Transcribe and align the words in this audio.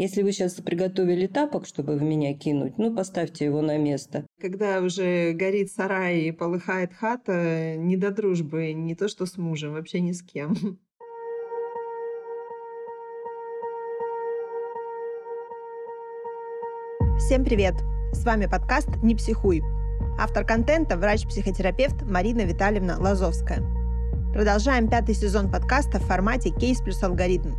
Если 0.00 0.22
вы 0.22 0.30
сейчас 0.30 0.52
приготовили 0.54 1.26
тапок, 1.26 1.66
чтобы 1.66 1.96
в 1.96 2.02
меня 2.04 2.32
кинуть, 2.32 2.78
ну, 2.78 2.94
поставьте 2.94 3.46
его 3.46 3.62
на 3.62 3.78
место. 3.78 4.24
Когда 4.40 4.80
уже 4.80 5.32
горит 5.32 5.72
сарай 5.72 6.20
и 6.20 6.30
полыхает 6.30 6.94
хата, 6.94 7.74
не 7.76 7.96
до 7.96 8.12
дружбы, 8.12 8.74
не 8.74 8.94
то 8.94 9.08
что 9.08 9.26
с 9.26 9.36
мужем, 9.36 9.72
вообще 9.72 9.98
ни 9.98 10.12
с 10.12 10.22
кем. 10.22 10.54
Всем 17.18 17.44
привет! 17.44 17.74
С 18.12 18.24
вами 18.24 18.46
подкаст 18.46 18.88
«Не 19.02 19.16
психуй». 19.16 19.62
Автор 20.16 20.46
контента– 20.46 20.96
врач-психотерапевт 20.96 22.02
Марина 22.02 22.42
Витальевна 22.42 23.00
Лазовская. 23.00 23.64
Продолжаем 24.32 24.88
пятый 24.88 25.16
сезон 25.16 25.50
подкаста 25.50 25.98
в 25.98 26.04
формате 26.04 26.50
«Кейс 26.50 26.80
плюс 26.80 27.02
алгоритм», 27.02 27.54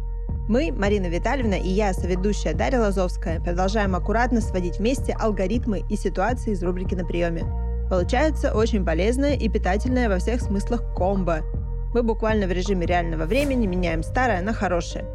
мы, 0.49 0.71
Марина 0.71 1.05
Витальевна 1.05 1.53
и 1.53 1.69
я, 1.69 1.93
соведущая 1.93 2.55
Дарья 2.55 2.79
Лазовская, 2.79 3.39
продолжаем 3.39 3.95
аккуратно 3.95 4.41
сводить 4.41 4.79
вместе 4.79 5.13
алгоритмы 5.13 5.83
и 5.87 5.95
ситуации 5.95 6.53
из 6.53 6.63
рубрики 6.63 6.95
«На 6.95 7.05
приеме». 7.05 7.43
Получается 7.87 8.55
очень 8.55 8.83
полезное 8.83 9.35
и 9.35 9.47
питательное 9.47 10.09
во 10.09 10.17
всех 10.17 10.41
смыслах 10.41 10.81
комбо. 10.95 11.41
Мы 11.93 12.01
буквально 12.01 12.47
в 12.47 12.51
режиме 12.51 12.87
реального 12.87 13.25
времени 13.25 13.67
меняем 13.67 14.01
старое 14.01 14.41
на 14.41 14.51
хорошее. 14.51 15.05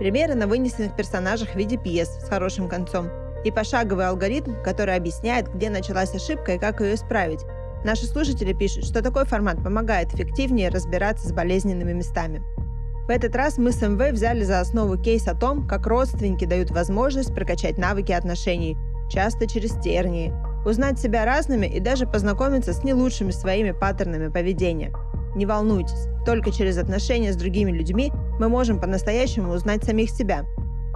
Примеры 0.00 0.34
на 0.34 0.48
вынесенных 0.48 0.96
персонажах 0.96 1.50
в 1.50 1.56
виде 1.56 1.76
пьес 1.76 2.08
с 2.08 2.28
хорошим 2.28 2.68
концом 2.68 3.08
и 3.44 3.52
пошаговый 3.52 4.08
алгоритм, 4.08 4.54
который 4.64 4.96
объясняет, 4.96 5.46
где 5.54 5.70
началась 5.70 6.12
ошибка 6.12 6.54
и 6.54 6.58
как 6.58 6.80
ее 6.80 6.96
исправить. 6.96 7.44
Наши 7.84 8.06
слушатели 8.06 8.52
пишут, 8.52 8.84
что 8.84 9.00
такой 9.00 9.26
формат 9.26 9.62
помогает 9.62 10.12
эффективнее 10.12 10.70
разбираться 10.70 11.28
с 11.28 11.32
болезненными 11.32 11.92
местами. 11.92 12.42
Этот 13.12 13.36
раз 13.36 13.58
мы 13.58 13.72
с 13.72 13.82
МВ 13.82 14.12
взяли 14.12 14.42
за 14.42 14.60
основу 14.60 14.96
кейс 14.96 15.28
о 15.28 15.34
том, 15.34 15.68
как 15.68 15.86
родственники 15.86 16.46
дают 16.46 16.70
возможность 16.70 17.34
прокачать 17.34 17.76
навыки 17.76 18.10
отношений, 18.10 18.78
часто 19.10 19.46
через 19.46 19.72
тернии, 19.72 20.32
узнать 20.64 20.98
себя 20.98 21.26
разными 21.26 21.66
и 21.66 21.78
даже 21.78 22.06
познакомиться 22.06 22.72
с 22.72 22.82
не 22.84 22.94
лучшими 22.94 23.30
своими 23.30 23.72
паттернами 23.72 24.28
поведения. 24.28 24.94
Не 25.34 25.44
волнуйтесь, 25.44 26.06
только 26.24 26.50
через 26.50 26.78
отношения 26.78 27.34
с 27.34 27.36
другими 27.36 27.70
людьми 27.70 28.10
мы 28.40 28.48
можем 28.48 28.80
по-настоящему 28.80 29.52
узнать 29.52 29.84
самих 29.84 30.08
себя. 30.08 30.46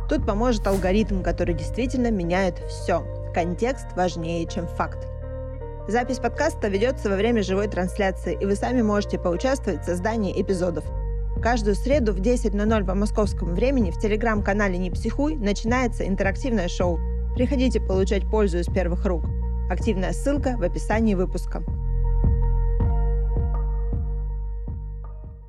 Тут 0.09 0.25
поможет 0.25 0.67
алгоритм, 0.67 1.23
который 1.23 1.55
действительно 1.55 2.11
меняет 2.11 2.61
все. 2.61 3.05
Контекст 3.35 3.89
важнее, 3.95 4.49
чем 4.49 4.67
факт. 4.67 5.07
Запись 5.87 6.19
подкаста 6.19 6.69
ведется 6.69 7.11
во 7.11 7.17
время 7.17 7.43
живой 7.43 7.69
трансляции, 7.69 8.39
и 8.41 8.47
вы 8.47 8.57
сами 8.57 8.81
можете 8.81 9.19
поучаствовать 9.19 9.83
в 9.83 9.85
создании 9.85 10.41
эпизодов– 10.41 10.85
Каждую 11.43 11.77
среду 11.77 12.13
в 12.13 12.21
10.00 12.21 12.85
по 12.87 12.95
московскому 12.95 13.55
времени 13.55 13.91
в 13.91 14.01
телеграм-канале 14.01 14.79
«Не 14.79 14.91
психуй» 14.91 15.37
начинается 15.37 16.07
интерактивное 16.07 16.69
шоу. 16.69 16.99
Приходите 17.35 17.79
получать 17.79 18.29
пользу 18.29 18.59
из 18.59 18.67
первых 18.67 19.05
рук. 19.05 19.25
Активная 19.71 20.13
ссылка 20.13 20.57
в 20.57 20.63
описании 20.63 21.15
выпуска. 21.15 21.63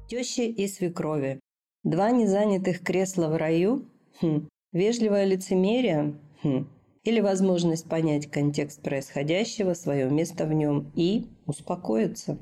Тещи 0.10 0.42
и 0.42 0.68
свекрови. 0.68 1.40
Два 1.84 2.12
незанятых 2.12 2.82
кресла 2.82 3.28
в 3.28 3.38
раю? 3.38 3.86
Хм. 4.22 4.50
Вежливое 4.74 5.24
лицемерие? 5.24 6.16
Хм. 6.44 6.68
Или 7.04 7.22
возможность 7.22 7.88
понять 7.88 8.30
контекст 8.30 8.82
происходящего, 8.82 9.74
свое 9.74 10.10
место 10.10 10.46
в 10.46 10.52
нем 10.52 10.92
и 10.96 11.28
успокоиться? 11.46 12.38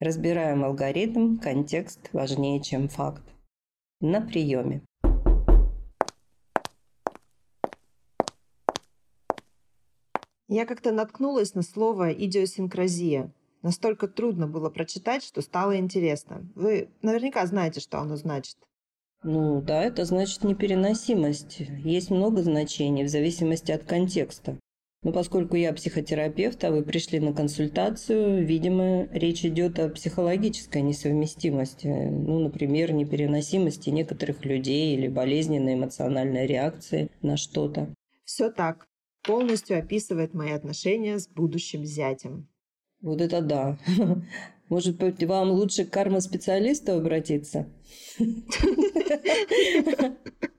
Разбираем 0.00 0.64
алгоритм, 0.64 1.38
контекст 1.38 2.10
важнее, 2.12 2.60
чем 2.60 2.88
факт. 2.88 3.22
На 4.00 4.20
приеме. 4.20 4.82
Я 10.48 10.66
как-то 10.66 10.92
наткнулась 10.92 11.54
на 11.54 11.62
слово 11.62 12.12
«идиосинкразия». 12.12 13.32
Настолько 13.62 14.08
трудно 14.08 14.46
было 14.46 14.68
прочитать, 14.68 15.24
что 15.24 15.40
стало 15.40 15.78
интересно. 15.78 16.46
Вы 16.54 16.90
наверняка 17.00 17.46
знаете, 17.46 17.80
что 17.80 17.98
оно 17.98 18.16
значит. 18.16 18.56
Ну 19.22 19.62
да, 19.62 19.82
это 19.82 20.04
значит 20.04 20.44
непереносимость. 20.44 21.60
Есть 21.60 22.10
много 22.10 22.42
значений 22.42 23.04
в 23.04 23.08
зависимости 23.08 23.72
от 23.72 23.84
контекста. 23.84 24.58
Но 25.04 25.12
поскольку 25.12 25.56
я 25.56 25.72
психотерапевт, 25.74 26.64
а 26.64 26.70
вы 26.70 26.82
пришли 26.82 27.20
на 27.20 27.34
консультацию, 27.34 28.44
видимо, 28.44 29.06
речь 29.12 29.44
идет 29.44 29.78
о 29.78 29.90
психологической 29.90 30.80
несовместимости. 30.80 31.86
Ну, 31.86 32.40
например, 32.40 32.92
непереносимости 32.92 33.90
некоторых 33.90 34.46
людей 34.46 34.96
или 34.96 35.08
болезненной 35.08 35.74
эмоциональной 35.74 36.46
реакции 36.46 37.10
на 37.20 37.36
что-то. 37.36 37.94
Все 38.24 38.50
так. 38.50 38.86
Полностью 39.22 39.78
описывает 39.78 40.32
мои 40.32 40.52
отношения 40.52 41.18
с 41.18 41.28
будущим 41.28 41.84
зятем. 41.84 42.48
Вот 43.02 43.20
это 43.20 43.42
да. 43.42 43.78
Может 44.70 44.96
быть, 44.96 45.22
вам 45.22 45.50
лучше 45.50 45.84
к 45.84 45.90
карма-специалисту 45.90 46.92
обратиться? 46.92 47.68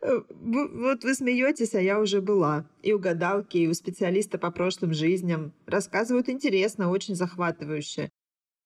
Вот 0.00 1.04
вы 1.04 1.14
смеетесь, 1.14 1.74
а 1.74 1.80
я 1.80 2.00
уже 2.00 2.20
была. 2.20 2.68
И 2.82 2.92
у 2.92 2.98
гадалки, 2.98 3.58
и 3.58 3.68
у 3.68 3.74
специалиста 3.74 4.38
по 4.38 4.50
прошлым 4.50 4.92
жизням. 4.92 5.52
Рассказывают 5.66 6.28
интересно, 6.28 6.90
очень 6.90 7.14
захватывающе. 7.14 8.10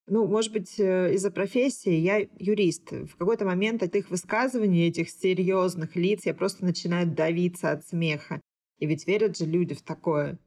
Ну, 0.07 0.27
может 0.27 0.51
быть, 0.51 0.79
э, 0.79 1.13
из-за 1.13 1.31
профессии 1.31 1.93
я 1.93 2.27
юрист. 2.37 2.91
В 2.91 3.15
какой-то 3.15 3.45
момент 3.45 3.83
от 3.83 3.95
их 3.95 4.09
высказываний, 4.09 4.87
этих 4.87 5.09
серьезных 5.09 5.95
лиц, 5.95 6.25
я 6.25 6.33
просто 6.33 6.65
начинаю 6.65 7.07
давиться 7.07 7.71
от 7.71 7.85
смеха. 7.85 8.41
И 8.79 8.85
ведь 8.85 9.07
верят 9.07 9.37
же 9.37 9.45
люди 9.45 9.75
в 9.75 9.81
такое. 9.81 10.37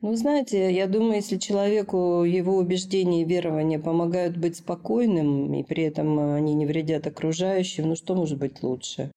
Ну, 0.00 0.14
знаете, 0.16 0.70
я 0.72 0.86
думаю, 0.86 1.16
если 1.16 1.38
человеку 1.38 2.24
его 2.24 2.56
убеждения 2.58 3.22
и 3.22 3.24
верования 3.24 3.78
помогают 3.78 4.36
быть 4.36 4.56
спокойным, 4.56 5.54
и 5.54 5.62
при 5.62 5.84
этом 5.84 6.18
они 6.18 6.54
не 6.54 6.66
вредят 6.66 7.06
окружающим, 7.06 7.88
ну 7.88 7.96
что 7.96 8.14
может 8.14 8.38
быть 8.38 8.62
лучше? 8.62 9.10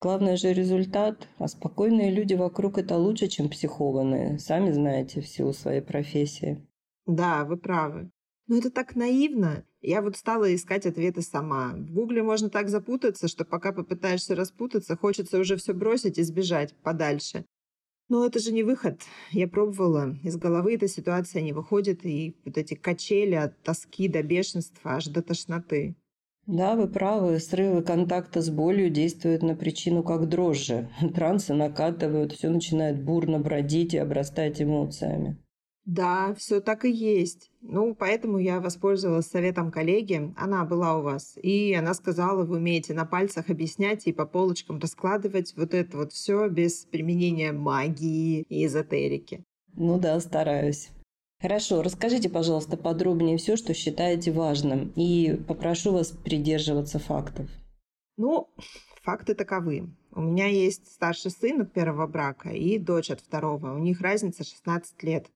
Главное 0.00 0.36
же 0.36 0.52
результат, 0.52 1.28
а 1.38 1.46
спокойные 1.46 2.10
люди 2.10 2.34
вокруг 2.34 2.76
это 2.76 2.96
лучше, 2.96 3.28
чем 3.28 3.48
психованные. 3.48 4.40
Сами 4.40 4.72
знаете, 4.72 5.20
в 5.20 5.28
силу 5.28 5.52
своей 5.52 5.80
профессии. 5.80 6.66
Да, 7.06 7.44
вы 7.44 7.56
правы. 7.56 8.10
Но 8.48 8.56
это 8.56 8.70
так 8.72 8.96
наивно. 8.96 9.64
Я 9.80 10.02
вот 10.02 10.16
стала 10.16 10.52
искать 10.52 10.86
ответы 10.86 11.22
сама. 11.22 11.74
В 11.74 11.92
Гугле 11.92 12.24
можно 12.24 12.50
так 12.50 12.68
запутаться, 12.68 13.28
что 13.28 13.44
пока 13.44 13.72
попытаешься 13.72 14.34
распутаться, 14.34 14.96
хочется 14.96 15.38
уже 15.38 15.56
все 15.56 15.72
бросить 15.72 16.18
и 16.18 16.22
сбежать 16.22 16.74
подальше. 16.82 17.44
Но 18.12 18.26
это 18.26 18.40
же 18.40 18.52
не 18.52 18.62
выход. 18.62 19.00
Я 19.30 19.48
пробовала. 19.48 20.14
Из 20.22 20.36
головы 20.36 20.74
эта 20.74 20.86
ситуация 20.86 21.40
не 21.40 21.54
выходит, 21.54 22.04
и 22.04 22.36
вот 22.44 22.58
эти 22.58 22.74
качели 22.74 23.36
от 23.36 23.58
тоски 23.62 24.06
до 24.06 24.22
бешенства 24.22 24.96
аж 24.96 25.06
до 25.06 25.22
тошноты. 25.22 25.96
Да, 26.46 26.74
вы 26.74 26.88
правы. 26.88 27.38
Срывы 27.38 27.80
контакта 27.80 28.42
с 28.42 28.50
болью 28.50 28.90
действуют 28.90 29.42
на 29.42 29.56
причину 29.56 30.02
как 30.02 30.28
дрожжи. 30.28 30.90
Трансы 31.14 31.54
накатывают, 31.54 32.32
все 32.32 32.50
начинает 32.50 33.02
бурно 33.02 33.38
бродить 33.38 33.94
и 33.94 33.96
обрастать 33.98 34.60
эмоциями. 34.60 35.41
Да, 35.84 36.32
все 36.34 36.60
так 36.60 36.84
и 36.84 36.90
есть. 36.90 37.50
Ну, 37.60 37.94
поэтому 37.94 38.38
я 38.38 38.60
воспользовалась 38.60 39.26
советом 39.26 39.72
коллеги. 39.72 40.32
Она 40.36 40.64
была 40.64 40.98
у 40.98 41.02
вас. 41.02 41.36
И 41.42 41.74
она 41.74 41.92
сказала, 41.94 42.44
вы 42.44 42.56
умеете 42.56 42.94
на 42.94 43.04
пальцах 43.04 43.50
объяснять 43.50 44.06
и 44.06 44.12
по 44.12 44.24
полочкам 44.24 44.78
раскладывать 44.78 45.54
вот 45.56 45.74
это 45.74 45.96
вот 45.96 46.12
все 46.12 46.48
без 46.48 46.84
применения 46.84 47.52
магии 47.52 48.42
и 48.48 48.66
эзотерики. 48.66 49.44
Ну 49.74 49.98
да, 49.98 50.20
стараюсь. 50.20 50.90
Хорошо, 51.40 51.82
расскажите, 51.82 52.28
пожалуйста, 52.28 52.76
подробнее 52.76 53.36
все, 53.36 53.56
что 53.56 53.74
считаете 53.74 54.30
важным, 54.30 54.92
и 54.94 55.34
попрошу 55.48 55.92
вас 55.92 56.12
придерживаться 56.12 57.00
фактов. 57.00 57.50
Ну, 58.16 58.48
факты 59.02 59.34
таковы. 59.34 59.90
У 60.12 60.20
меня 60.20 60.46
есть 60.46 60.86
старший 60.86 61.32
сын 61.32 61.62
от 61.62 61.72
первого 61.72 62.06
брака 62.06 62.50
и 62.50 62.78
дочь 62.78 63.10
от 63.10 63.20
второго. 63.20 63.74
У 63.74 63.78
них 63.78 64.00
разница 64.00 64.44
16 64.44 65.02
лет. 65.02 65.26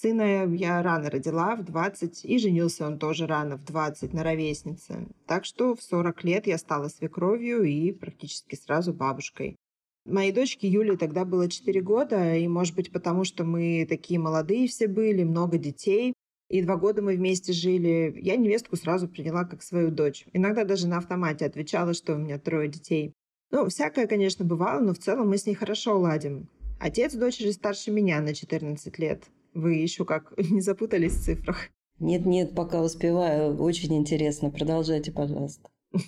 Сына 0.00 0.52
я 0.52 0.82
рано 0.82 1.08
родила, 1.08 1.54
в 1.54 1.64
20, 1.64 2.24
и 2.24 2.38
женился 2.38 2.84
он 2.86 2.98
тоже 2.98 3.26
рано, 3.28 3.56
в 3.56 3.64
20, 3.64 4.12
на 4.12 4.24
ровеснице. 4.24 5.06
Так 5.26 5.44
что 5.44 5.76
в 5.76 5.82
40 5.82 6.24
лет 6.24 6.46
я 6.48 6.58
стала 6.58 6.88
свекровью 6.88 7.62
и 7.62 7.92
практически 7.92 8.56
сразу 8.56 8.92
бабушкой. 8.92 9.56
Моей 10.04 10.32
дочке 10.32 10.66
Юле 10.66 10.96
тогда 10.96 11.24
было 11.24 11.48
4 11.48 11.80
года, 11.80 12.34
и, 12.34 12.48
может 12.48 12.74
быть, 12.74 12.90
потому 12.90 13.22
что 13.22 13.44
мы 13.44 13.86
такие 13.88 14.18
молодые 14.18 14.66
все 14.66 14.88
были, 14.88 15.22
много 15.22 15.58
детей, 15.58 16.12
и 16.50 16.60
два 16.62 16.76
года 16.76 17.00
мы 17.00 17.14
вместе 17.14 17.52
жили, 17.52 18.18
я 18.20 18.36
невестку 18.36 18.76
сразу 18.76 19.06
приняла 19.06 19.44
как 19.44 19.62
свою 19.62 19.92
дочь. 19.92 20.26
Иногда 20.32 20.64
даже 20.64 20.88
на 20.88 20.98
автомате 20.98 21.46
отвечала, 21.46 21.94
что 21.94 22.14
у 22.14 22.18
меня 22.18 22.38
трое 22.40 22.68
детей. 22.68 23.12
Ну, 23.52 23.68
всякое, 23.68 24.08
конечно, 24.08 24.44
бывало, 24.44 24.80
но 24.80 24.92
в 24.92 24.98
целом 24.98 25.28
мы 25.28 25.38
с 25.38 25.46
ней 25.46 25.54
хорошо 25.54 25.98
ладим. 26.00 26.48
Отец 26.80 27.14
дочери 27.14 27.52
старше 27.52 27.92
меня 27.92 28.20
на 28.20 28.34
14 28.34 28.98
лет. 28.98 29.22
Вы 29.54 29.74
еще 29.74 30.04
как 30.04 30.34
не 30.50 30.60
запутались 30.60 31.14
в 31.14 31.24
цифрах? 31.24 31.68
Нет-нет, 32.00 32.54
пока 32.54 32.82
успеваю. 32.82 33.56
Очень 33.56 33.96
интересно. 33.96 34.50
Продолжайте, 34.50 35.12
пожалуйста. 35.12 35.70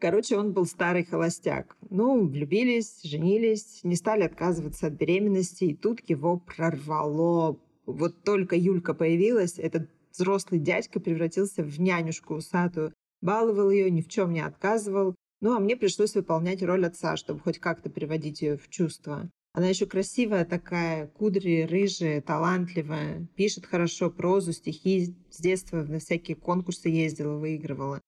Короче, 0.00 0.36
он 0.36 0.52
был 0.52 0.66
старый 0.66 1.04
холостяк. 1.04 1.76
Ну, 1.90 2.26
влюбились, 2.26 3.02
женились, 3.02 3.80
не 3.82 3.96
стали 3.96 4.22
отказываться 4.22 4.88
от 4.88 4.94
беременности, 4.94 5.64
и 5.64 5.74
тут 5.74 6.00
его 6.08 6.38
прорвало. 6.38 7.58
Вот 7.86 8.22
только 8.22 8.54
Юлька 8.54 8.94
появилась, 8.94 9.58
этот 9.58 9.88
взрослый 10.12 10.60
дядька 10.60 11.00
превратился 11.00 11.62
в 11.62 11.80
нянюшку 11.80 12.34
усатую, 12.34 12.92
баловал 13.20 13.70
ее, 13.70 13.90
ни 13.90 14.02
в 14.02 14.08
чем 14.08 14.32
не 14.32 14.40
отказывал. 14.40 15.14
Ну, 15.40 15.56
а 15.56 15.60
мне 15.60 15.76
пришлось 15.76 16.14
выполнять 16.14 16.62
роль 16.62 16.86
отца, 16.86 17.16
чтобы 17.16 17.40
хоть 17.40 17.58
как-то 17.58 17.88
переводить 17.88 18.42
ее 18.42 18.56
в 18.56 18.68
чувство. 18.68 19.30
Она 19.52 19.68
еще 19.68 19.86
красивая 19.86 20.44
такая, 20.44 21.06
кудри, 21.08 21.62
рыжая, 21.62 22.20
талантливая, 22.20 23.26
пишет 23.34 23.66
хорошо 23.66 24.10
прозу, 24.10 24.52
стихи, 24.52 25.16
с 25.30 25.40
детства 25.40 25.82
на 25.82 25.98
всякие 25.98 26.36
конкурсы 26.36 26.88
ездила, 26.88 27.38
выигрывала. 27.38 28.00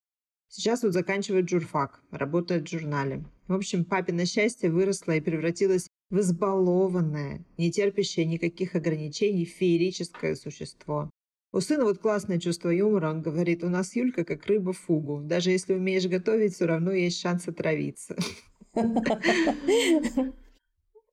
Сейчас 0.49 0.83
вот 0.83 0.93
заканчивает 0.93 1.49
журфак, 1.49 2.03
работает 2.11 2.67
в 2.67 2.71
журнале. 2.71 3.25
В 3.47 3.55
общем, 3.55 3.85
папина 3.85 4.27
счастье 4.27 4.71
выросло 4.71 5.13
и 5.13 5.21
превратилось 5.21 5.89
в 6.11 6.19
избалованное, 6.21 7.45
не 7.57 7.71
терпящее 7.71 8.27
никаких 8.27 8.75
ограничений 8.75 9.45
феерическое 9.45 10.35
существо. 10.35 11.11
У 11.53 11.61
сына 11.61 11.85
вот 11.85 11.99
классное 11.99 12.39
чувство 12.39 12.69
юмора, 12.69 13.11
он 13.11 13.23
говорит, 13.23 13.65
у 13.65 13.69
нас 13.69 13.97
Юлька 13.97 14.25
как 14.25 14.47
рыба 14.47 14.73
фугу. 14.73 15.21
Даже 15.21 15.51
если 15.51 15.75
умеешь 15.75 16.07
готовить, 16.07 16.55
все 16.55 16.67
равно 16.67 16.93
есть 16.93 17.19
шанс 17.21 17.49
отравиться. 17.49 18.17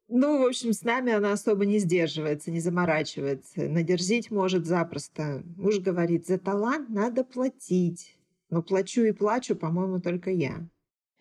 Ну, 0.09 0.41
в 0.41 0.47
общем, 0.47 0.71
с 0.71 0.83
нами 0.83 1.11
она 1.11 1.33
особо 1.33 1.65
не 1.65 1.79
сдерживается, 1.79 2.49
не 2.49 2.61
заморачивается. 2.61 3.67
Надерзить 3.67 4.31
может 4.31 4.65
запросто. 4.65 5.43
Муж 5.57 5.79
говорит, 5.79 6.27
за 6.27 6.37
талант 6.37 6.89
надо 6.89 7.25
платить. 7.25 8.17
Но 8.49 8.63
плачу 8.63 9.01
и 9.03 9.11
плачу, 9.11 9.55
по-моему, 9.55 9.99
только 9.99 10.31
я. 10.31 10.65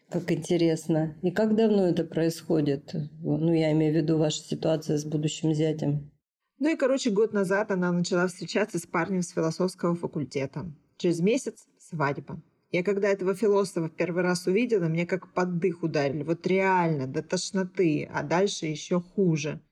Как 0.08 0.30
интересно. 0.30 1.16
И 1.22 1.32
как 1.32 1.56
давно 1.56 1.88
это 1.88 2.04
происходит? 2.04 2.94
Ну, 3.22 3.52
я 3.52 3.72
имею 3.72 3.92
в 3.92 3.96
виду 3.96 4.18
ваша 4.18 4.40
ситуация 4.40 4.98
с 4.98 5.04
будущим 5.04 5.52
зятем. 5.52 6.12
Ну 6.60 6.72
и, 6.72 6.76
короче, 6.76 7.10
год 7.10 7.32
назад 7.32 7.72
она 7.72 7.90
начала 7.90 8.28
встречаться 8.28 8.78
с 8.78 8.86
парнем 8.86 9.22
с 9.22 9.30
философского 9.30 9.96
факультета. 9.96 10.70
Через 10.96 11.20
месяц– 11.20 11.66
свадьба. 11.78 12.40
Я 12.76 12.82
когда 12.82 13.08
этого 13.08 13.34
философа 13.34 13.88
первый 13.88 14.23
раз 14.23 14.46
увидела, 14.46 14.84
мне 14.84 15.06
как 15.06 15.32
под 15.32 15.58
дых 15.61 15.82
ударили. 15.82 16.23
Вот 16.23 16.46
реально, 16.46 17.06
до 17.06 17.23
тошноты, 17.23 18.06
а 18.12 18.23
дальше 18.23 18.67
еще 18.67 19.00
хуже. 19.00 19.62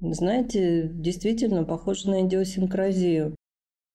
Знаете, 0.00 0.90
действительно 0.92 1.62
похоже 1.62 2.10
на 2.10 2.26
идиосинкразию. 2.26 3.36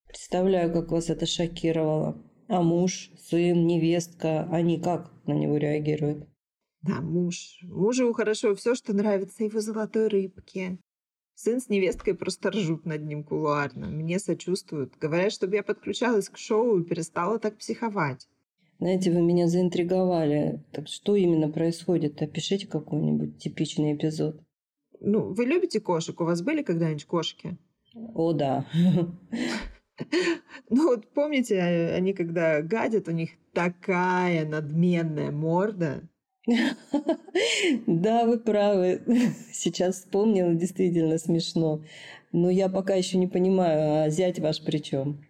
Представляю, 0.08 0.72
как 0.72 0.92
вас 0.92 1.10
это 1.10 1.26
шокировало. 1.26 2.16
А 2.48 2.62
муж, 2.62 3.10
сын, 3.28 3.66
невестка, 3.66 4.48
они 4.50 4.80
как 4.80 5.12
на 5.26 5.34
него 5.34 5.58
реагируют? 5.58 6.26
Да, 6.80 7.02
муж. 7.02 7.58
Мужу 7.64 8.14
хорошо 8.14 8.54
все, 8.54 8.74
что 8.74 8.94
нравится 8.94 9.44
его 9.44 9.60
золотой 9.60 10.08
рыбке. 10.08 10.78
Сын 11.34 11.60
с 11.60 11.68
невесткой 11.68 12.14
просто 12.14 12.50
ржут 12.50 12.86
над 12.86 13.02
ним 13.02 13.24
кулуарно. 13.24 13.88
Мне 13.88 14.18
сочувствуют. 14.18 14.96
Говорят, 14.96 15.32
чтобы 15.32 15.56
я 15.56 15.62
подключалась 15.62 16.30
к 16.30 16.38
шоу 16.38 16.78
и 16.78 16.84
перестала 16.84 17.38
так 17.38 17.58
психовать. 17.58 18.26
Знаете, 18.84 19.10
вы 19.10 19.22
меня 19.22 19.48
заинтриговали. 19.48 20.62
Так 20.70 20.88
что 20.88 21.16
именно 21.16 21.48
происходит? 21.48 22.20
Опишите 22.20 22.66
какой-нибудь 22.66 23.38
типичный 23.38 23.94
эпизод. 23.94 24.38
Ну, 25.00 25.32
вы 25.32 25.46
любите 25.46 25.80
кошек? 25.80 26.20
У 26.20 26.24
вас 26.24 26.42
были 26.42 26.62
когда-нибудь 26.62 27.06
кошки? 27.06 27.56
О, 27.94 28.34
да. 28.34 28.66
Ну 30.68 30.88
вот 30.88 31.14
помните, 31.14 31.62
они 31.62 32.12
когда 32.12 32.60
гадят, 32.60 33.08
у 33.08 33.12
них 33.12 33.30
такая 33.54 34.44
надменная 34.46 35.30
морда. 35.30 36.02
Да, 37.86 38.26
вы 38.26 38.38
правы. 38.38 39.00
Сейчас 39.52 40.00
вспомнила, 40.00 40.52
действительно 40.52 41.16
смешно. 41.16 41.82
Но 42.32 42.50
я 42.50 42.68
пока 42.68 42.94
еще 42.94 43.16
не 43.16 43.28
понимаю, 43.28 44.04
а 44.04 44.10
зять 44.10 44.40
ваш 44.40 44.62
при 44.62 44.76
чем? 44.76 45.24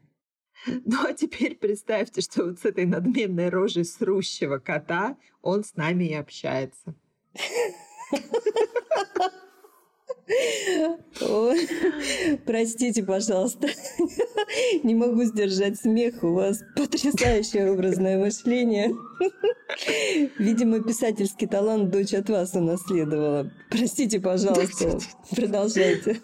Ну 0.85 0.97
а 1.07 1.13
теперь 1.13 1.57
представьте, 1.57 2.21
что 2.21 2.45
вот 2.45 2.61
с 2.61 2.65
этой 2.65 2.87
надменной 2.87 3.49
рожей 3.49 3.85
срущего 3.85 4.59
кота 4.59 5.17
он 5.43 5.65
с 5.65 5.77
нами 5.77 6.05
и 6.05 6.15
общается. 6.15 6.95
Простите, 12.47 13.03
пожалуйста. 13.03 13.69
Не 14.83 14.95
могу 14.95 15.25
сдержать 15.25 15.79
смех. 15.79 16.23
У 16.23 16.33
вас 16.33 16.61
потрясающее 16.77 17.71
образное 17.71 18.19
мышление. 18.19 18.95
Видимо, 20.39 20.83
писательский 20.83 21.47
талант 21.47 21.91
дочь 21.91 22.15
от 22.15 22.31
вас 22.31 22.55
унаследовала. 22.55 23.51
Простите, 23.71 24.21
пожалуйста. 24.21 24.99
Продолжайте. 25.31 26.21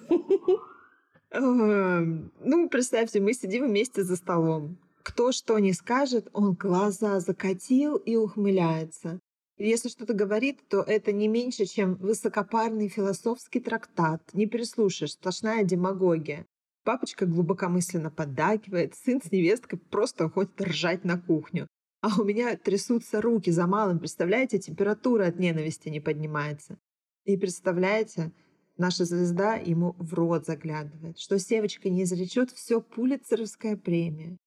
Ну, 1.32 2.68
представьте, 2.68 3.20
мы 3.20 3.34
сидим 3.34 3.66
вместе 3.66 4.02
за 4.02 4.16
столом. 4.16 4.78
Кто 5.02 5.32
что 5.32 5.58
не 5.58 5.72
скажет, 5.72 6.28
он 6.32 6.54
глаза 6.54 7.20
закатил 7.20 7.96
и 7.96 8.16
ухмыляется. 8.16 9.20
Если 9.56 9.88
что-то 9.88 10.14
говорит, 10.14 10.60
то 10.68 10.80
это 10.80 11.12
не 11.12 11.28
меньше, 11.28 11.66
чем 11.66 11.94
высокопарный 11.96 12.88
философский 12.88 13.60
трактат. 13.60 14.22
Не 14.32 14.46
прислушаешь, 14.46 15.12
сплошная 15.12 15.64
демагогия. 15.64 16.46
Папочка 16.82 17.26
глубокомысленно 17.26 18.10
поддакивает, 18.10 18.94
сын 18.94 19.20
с 19.22 19.30
невесткой 19.30 19.78
просто 19.78 20.30
ходит 20.30 20.60
ржать 20.60 21.04
на 21.04 21.20
кухню. 21.20 21.66
А 22.00 22.18
у 22.18 22.24
меня 22.24 22.56
трясутся 22.56 23.20
руки 23.20 23.50
за 23.50 23.66
малым, 23.66 23.98
представляете, 23.98 24.58
температура 24.58 25.26
от 25.26 25.38
ненависти 25.38 25.90
не 25.90 26.00
поднимается. 26.00 26.78
И 27.26 27.36
представляете, 27.36 28.32
Наша 28.80 29.04
звезда 29.04 29.56
ему 29.56 29.94
в 29.98 30.14
рот 30.14 30.46
заглядывает. 30.46 31.18
Что 31.18 31.38
Севочка 31.38 31.90
не 31.90 32.04
изречет, 32.04 32.50
все 32.50 32.80
пулицеровская 32.80 33.76
премия. 33.76 34.38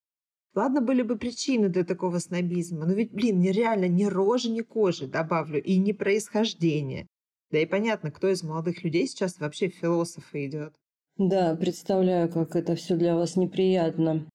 Ладно, 0.55 0.81
были 0.81 1.03
бы 1.03 1.19
причины 1.19 1.69
для 1.69 1.83
такого 1.83 2.17
снобизма, 2.17 2.87
но 2.87 2.93
ведь, 2.93 3.11
блин, 3.11 3.39
нереально 3.39 3.87
ни 3.87 4.05
рожи, 4.05 4.49
ни 4.49 4.61
кожи, 4.61 5.05
добавлю, 5.05 5.61
и 5.61 5.77
не 5.77 5.93
происхождение. 5.93 7.05
Да 7.51 7.59
и 7.59 7.67
понятно, 7.67 8.09
кто 8.09 8.27
из 8.27 8.41
молодых 8.41 8.83
людей 8.83 9.05
сейчас 9.05 9.39
вообще 9.39 9.69
в 9.69 9.75
философы 9.75 10.47
идет. 10.47 10.73
Да, 11.17 11.55
представляю, 11.55 12.27
как 12.27 12.55
это 12.55 12.73
все 12.73 12.95
для 12.95 13.15
вас 13.15 13.35
неприятно. 13.35 14.27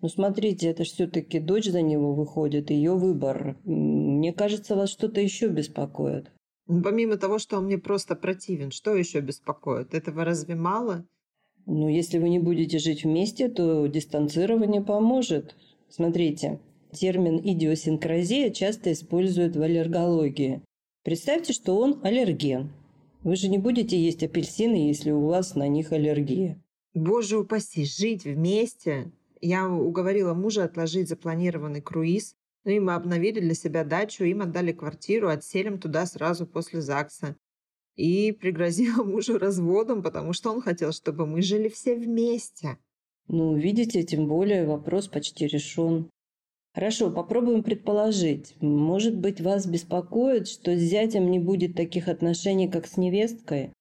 Но 0.00 0.08
смотрите, 0.08 0.68
это 0.68 0.84
же 0.84 0.90
все-таки 0.90 1.38
дочь 1.38 1.66
за 1.66 1.82
него 1.82 2.14
выходит, 2.14 2.70
ее 2.70 2.96
выбор. 2.96 3.58
Мне 3.64 4.32
кажется, 4.32 4.74
вас 4.74 4.88
что-то 4.88 5.20
еще 5.20 5.48
беспокоит. 5.48 6.30
Помимо 6.66 7.16
того, 7.16 7.38
что 7.38 7.58
он 7.58 7.66
мне 7.66 7.78
просто 7.78 8.16
противен, 8.16 8.70
что 8.70 8.94
еще 8.94 9.20
беспокоит? 9.20 9.94
Этого 9.94 10.24
разве 10.24 10.54
мало? 10.54 11.04
Ну, 11.66 11.88
если 11.88 12.18
вы 12.18 12.28
не 12.30 12.38
будете 12.38 12.78
жить 12.78 13.04
вместе, 13.04 13.48
то 13.48 13.86
дистанцирование 13.86 14.82
поможет. 14.82 15.56
Смотрите, 15.88 16.60
термин 16.92 17.40
идиосинкразия 17.42 18.50
часто 18.50 18.92
используют 18.92 19.56
в 19.56 19.62
аллергологии. 19.62 20.62
Представьте, 21.04 21.52
что 21.52 21.76
он 21.76 22.00
аллерген. 22.02 22.70
Вы 23.22 23.36
же 23.36 23.48
не 23.48 23.58
будете 23.58 23.98
есть 23.98 24.22
апельсины, 24.22 24.88
если 24.88 25.10
у 25.10 25.26
вас 25.26 25.54
на 25.54 25.68
них 25.68 25.92
аллергия. 25.92 26.62
Боже 26.94 27.38
упаси, 27.38 27.84
жить 27.84 28.24
вместе. 28.24 29.10
Я 29.40 29.68
уговорила 29.68 30.32
мужа 30.32 30.64
отложить 30.64 31.08
запланированный 31.08 31.82
круиз, 31.82 32.36
ну 32.64 32.72
и 32.72 32.78
мы 32.80 32.94
обновили 32.94 33.40
для 33.40 33.54
себя 33.54 33.84
дачу, 33.84 34.24
им 34.24 34.42
отдали 34.42 34.72
квартиру, 34.72 35.28
отселим 35.28 35.78
туда 35.78 36.06
сразу 36.06 36.46
после 36.46 36.80
ЗАГСа. 36.80 37.36
И 37.96 38.32
пригрозила 38.32 39.02
мужу 39.04 39.38
разводом, 39.38 40.02
потому 40.02 40.32
что 40.32 40.50
он 40.50 40.60
хотел, 40.60 40.92
чтобы 40.92 41.26
мы 41.26 41.42
жили 41.42 41.68
все 41.68 41.94
вместе. 41.94 42.78
Ну, 43.28 43.56
видите, 43.56 44.02
тем 44.02 44.26
более 44.26 44.66
вопрос 44.66 45.08
почти 45.08 45.46
решен. 45.46 46.10
Хорошо, 46.74 47.10
попробуем 47.10 47.62
предположить. 47.62 48.56
Может 48.60 49.16
быть, 49.16 49.40
вас 49.40 49.64
беспокоит, 49.66 50.48
что 50.48 50.76
с 50.76 50.80
зятем 50.80 51.30
не 51.30 51.38
будет 51.38 51.76
таких 51.76 52.08
отношений, 52.08 52.68
как 52.68 52.86
с 52.86 52.96
невесткой? 52.96 53.72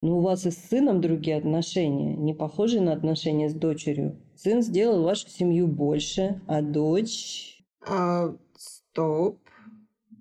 Но 0.00 0.18
у 0.18 0.20
вас 0.20 0.44
и 0.46 0.50
с 0.50 0.56
сыном 0.56 1.00
другие 1.00 1.36
отношения, 1.36 2.16
не 2.16 2.34
похожие 2.34 2.80
на 2.80 2.92
отношения 2.92 3.48
с 3.48 3.54
дочерью. 3.54 4.20
Сын 4.34 4.60
сделал 4.62 5.04
вашу 5.04 5.28
семью 5.28 5.68
больше, 5.68 6.40
а 6.48 6.62
дочь... 6.62 7.61
А, 7.86 8.36
стоп. 8.56 9.40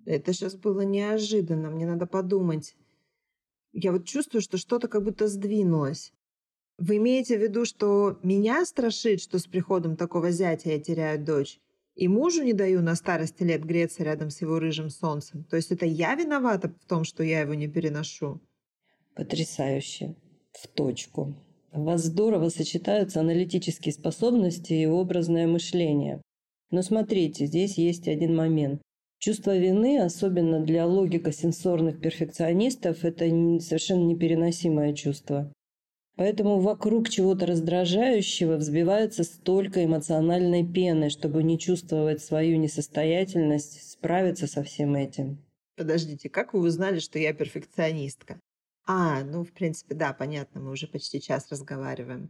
Это 0.06 0.34
сейчас 0.34 0.56
было 0.56 0.82
неожиданно. 0.82 1.70
Мне 1.70 1.86
надо 1.86 2.08
подумать. 2.08 2.76
Я 3.74 3.92
вот 3.92 4.06
чувствую, 4.06 4.42
что 4.42 4.58
что-то 4.58 4.88
как 4.88 5.04
будто 5.04 5.28
сдвинулось. 5.28 6.14
Вы 6.78 6.98
имеете 6.98 7.38
в 7.38 7.42
виду, 7.42 7.66
что 7.66 8.20
меня 8.24 8.66
страшит, 8.66 9.22
что 9.22 9.38
с 9.38 9.46
приходом 9.46 9.96
такого 9.96 10.32
зятя 10.32 10.70
я 10.70 10.80
теряю 10.80 11.24
дочь? 11.24 11.60
И 11.96 12.08
мужу 12.08 12.44
не 12.44 12.54
даю 12.54 12.82
на 12.82 12.96
старости 12.96 13.44
лет 13.44 13.64
греться 13.64 14.04
рядом 14.04 14.30
с 14.30 14.42
его 14.42 14.60
рыжим 14.60 14.90
солнцем? 14.90 15.44
То 15.44 15.58
есть 15.58 15.72
это 15.72 15.86
я 15.86 16.16
виновата 16.16 16.70
в 16.70 16.86
том, 16.86 17.04
что 17.04 17.24
я 17.24 17.42
его 17.42 17.54
не 17.54 17.68
переношу? 17.68 18.42
Потрясающе. 19.14 20.16
В 20.54 20.68
точку. 20.68 21.36
У 21.72 21.84
вас 21.84 22.04
здорово 22.04 22.50
сочетаются 22.50 23.20
аналитические 23.20 23.94
способности 23.94 24.74
и 24.74 24.88
образное 24.88 25.48
мышление. 25.48 26.22
Но 26.72 26.82
смотрите, 26.82 27.46
здесь 27.46 27.78
есть 27.78 28.08
один 28.08 28.36
момент. 28.36 28.82
Чувство 29.20 29.56
вины, 29.56 30.00
особенно 30.00 30.60
для 30.62 30.88
логико-сенсорных 30.88 32.02
перфекционистов, 32.02 33.06
это 33.06 33.26
совершенно 33.60 34.06
непереносимое 34.06 34.94
чувство. 34.94 35.54
Поэтому 36.16 36.60
вокруг 36.60 37.10
чего-то 37.10 37.46
раздражающего 37.46 38.56
взбивается 38.56 39.24
столько 39.24 39.86
эмоциональной 39.86 40.66
пены, 40.66 41.10
чтобы 41.10 41.44
не 41.44 41.60
чувствовать 41.60 42.22
свою 42.22 42.58
несостоятельность, 42.58 43.92
справиться 43.92 44.48
со 44.48 44.64
всем 44.64 44.96
этим. 44.96 45.38
Подождите, 45.78 46.30
как 46.30 46.54
вы 46.54 46.62
узнали, 46.62 47.00
что 47.00 47.18
я 47.18 47.34
перфекционистка? 47.34 48.40
А, 48.86 49.24
ну, 49.24 49.44
в 49.44 49.52
принципе, 49.52 49.96
да, 49.96 50.14
понятно, 50.14 50.62
мы 50.62 50.72
уже 50.72 50.88
почти 50.88 51.22
час 51.22 51.48
разговариваем. 51.52 52.30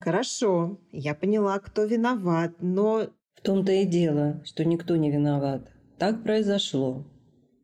Хорошо, 0.00 0.78
я 0.92 1.14
поняла, 1.14 1.58
кто 1.58 1.84
виноват, 1.84 2.56
но... 2.60 3.10
В 3.36 3.42
том-то 3.42 3.72
и 3.72 3.84
дело, 3.84 4.42
что 4.44 4.64
никто 4.64 4.96
не 4.96 5.10
виноват. 5.10 5.70
Так 5.98 6.22
произошло. 6.22 7.06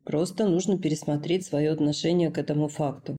Просто 0.05 0.47
нужно 0.47 0.77
пересмотреть 0.79 1.45
свое 1.45 1.71
отношение 1.71 2.31
к 2.31 2.37
этому 2.37 2.67
факту. 2.67 3.17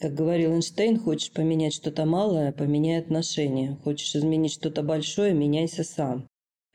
Как 0.00 0.14
говорил 0.14 0.52
Эйнштейн, 0.52 0.98
хочешь 0.98 1.32
поменять 1.32 1.72
что-то 1.72 2.04
малое– 2.04 2.52
поменяй 2.58 2.98
отношения. 2.98 3.78
Хочешь 3.82 4.14
изменить 4.14 4.52
что-то 4.52 4.82
большое– 4.82 5.32
меняйся 5.34 5.84
сам. 5.84 6.26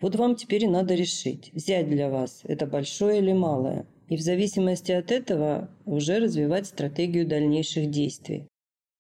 Вот 0.02 0.16
вам 0.16 0.36
теперь 0.36 0.64
и 0.64 0.68
надо 0.68 0.96
решить, 0.96 1.52
взять 1.54 1.88
для 1.88 2.10
вас 2.10 2.42
это 2.46 2.66
большое 2.66 3.20
или 3.20 3.34
малое. 3.34 3.86
И 4.10 4.18
в 4.18 4.22
зависимости 4.22 4.92
от 4.92 5.12
этого 5.12 5.70
уже 5.86 6.18
развивать 6.18 6.66
стратегию 6.66 7.28
дальнейших 7.28 7.92
действий. 7.92 8.48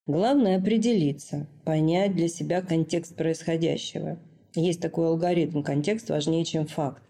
Главное 0.05 0.57
определиться, 0.57 1.47
понять 1.65 2.15
для 2.15 2.27
себя 2.27 2.61
контекст 2.61 3.15
происходящего. 3.15 4.19
Есть 4.53 4.81
такой 4.81 5.07
алгоритм 5.07 5.63
«контекст 5.63 6.09
важнее, 6.09 6.43
чем 6.43 6.67
факт». 6.67 7.03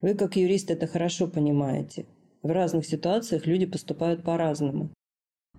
Вы, 0.00 0.14
как 0.14 0.36
юрист, 0.36 0.70
это 0.70 0.86
хорошо 0.86 1.26
понимаете. 1.26 2.06
В 2.42 2.50
разных 2.50 2.86
ситуациях 2.86 3.46
люди 3.46 3.66
поступают 3.66 4.22
по-разному. 4.22 4.90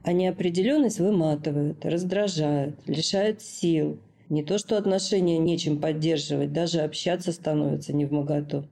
А 0.04 0.14
неопределенность 0.14 1.00
выматывает, 1.00 1.86
раздражает, 1.86 2.76
лишает 2.88 3.42
сил. 3.44 4.00
Не 4.30 4.44
то, 4.44 4.58
что 4.58 4.78
отношения 4.78 5.38
нечем 5.38 5.80
поддерживать, 5.80 6.54
даже 6.54 6.80
общаться 6.80 7.32
становится 7.32 7.94
не 7.94 8.06
в 8.06 8.12
моготу. 8.12 8.68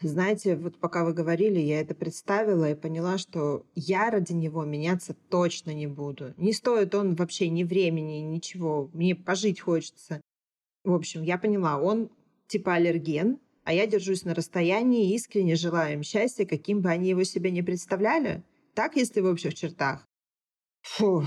Знаете, 0.00 0.56
вот 0.56 0.78
пока 0.78 1.04
вы 1.04 1.12
говорили, 1.12 1.58
я 1.58 1.80
это 1.80 1.94
представила 1.94 2.70
и 2.70 2.74
поняла, 2.74 3.18
что 3.18 3.64
я 3.74 4.10
ради 4.10 4.32
него 4.32 4.64
меняться 4.64 5.14
точно 5.28 5.72
не 5.72 5.86
буду. 5.86 6.34
Не 6.36 6.52
стоит 6.52 6.94
он 6.94 7.14
вообще 7.14 7.48
ни 7.48 7.64
времени, 7.64 8.20
ничего. 8.20 8.90
Мне 8.92 9.16
пожить 9.16 9.60
хочется. 9.60 10.20
В 10.88 10.94
общем, 10.94 11.22
я 11.22 11.36
поняла, 11.36 11.78
он 11.78 12.08
типа 12.46 12.76
аллерген, 12.76 13.38
а 13.62 13.74
я 13.74 13.86
держусь 13.86 14.24
на 14.24 14.34
расстоянии 14.34 15.10
и 15.10 15.16
искренне 15.16 15.54
желаю 15.54 15.92
им 15.92 16.02
счастья, 16.02 16.46
каким 16.46 16.80
бы 16.80 16.88
они 16.88 17.10
его 17.10 17.24
себе 17.24 17.50
не 17.50 17.60
представляли. 17.60 18.42
Так, 18.72 18.96
если 18.96 19.20
в 19.20 19.26
общих 19.26 19.54
чертах? 19.54 20.06
Фу, 20.80 21.24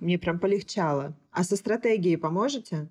мне 0.00 0.18
прям 0.18 0.40
полегчало. 0.40 1.16
А 1.30 1.44
со 1.44 1.54
стратегией 1.54 2.16
поможете? 2.16 2.88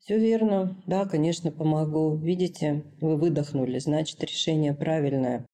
Все 0.00 0.18
верно. 0.18 0.76
Да, 0.88 1.06
конечно, 1.06 1.52
помогу. 1.52 2.16
Видите, 2.16 2.82
вы 3.00 3.16
выдохнули, 3.16 3.78
значит, 3.78 4.20
решение 4.24 4.74
правильное. 4.74 5.46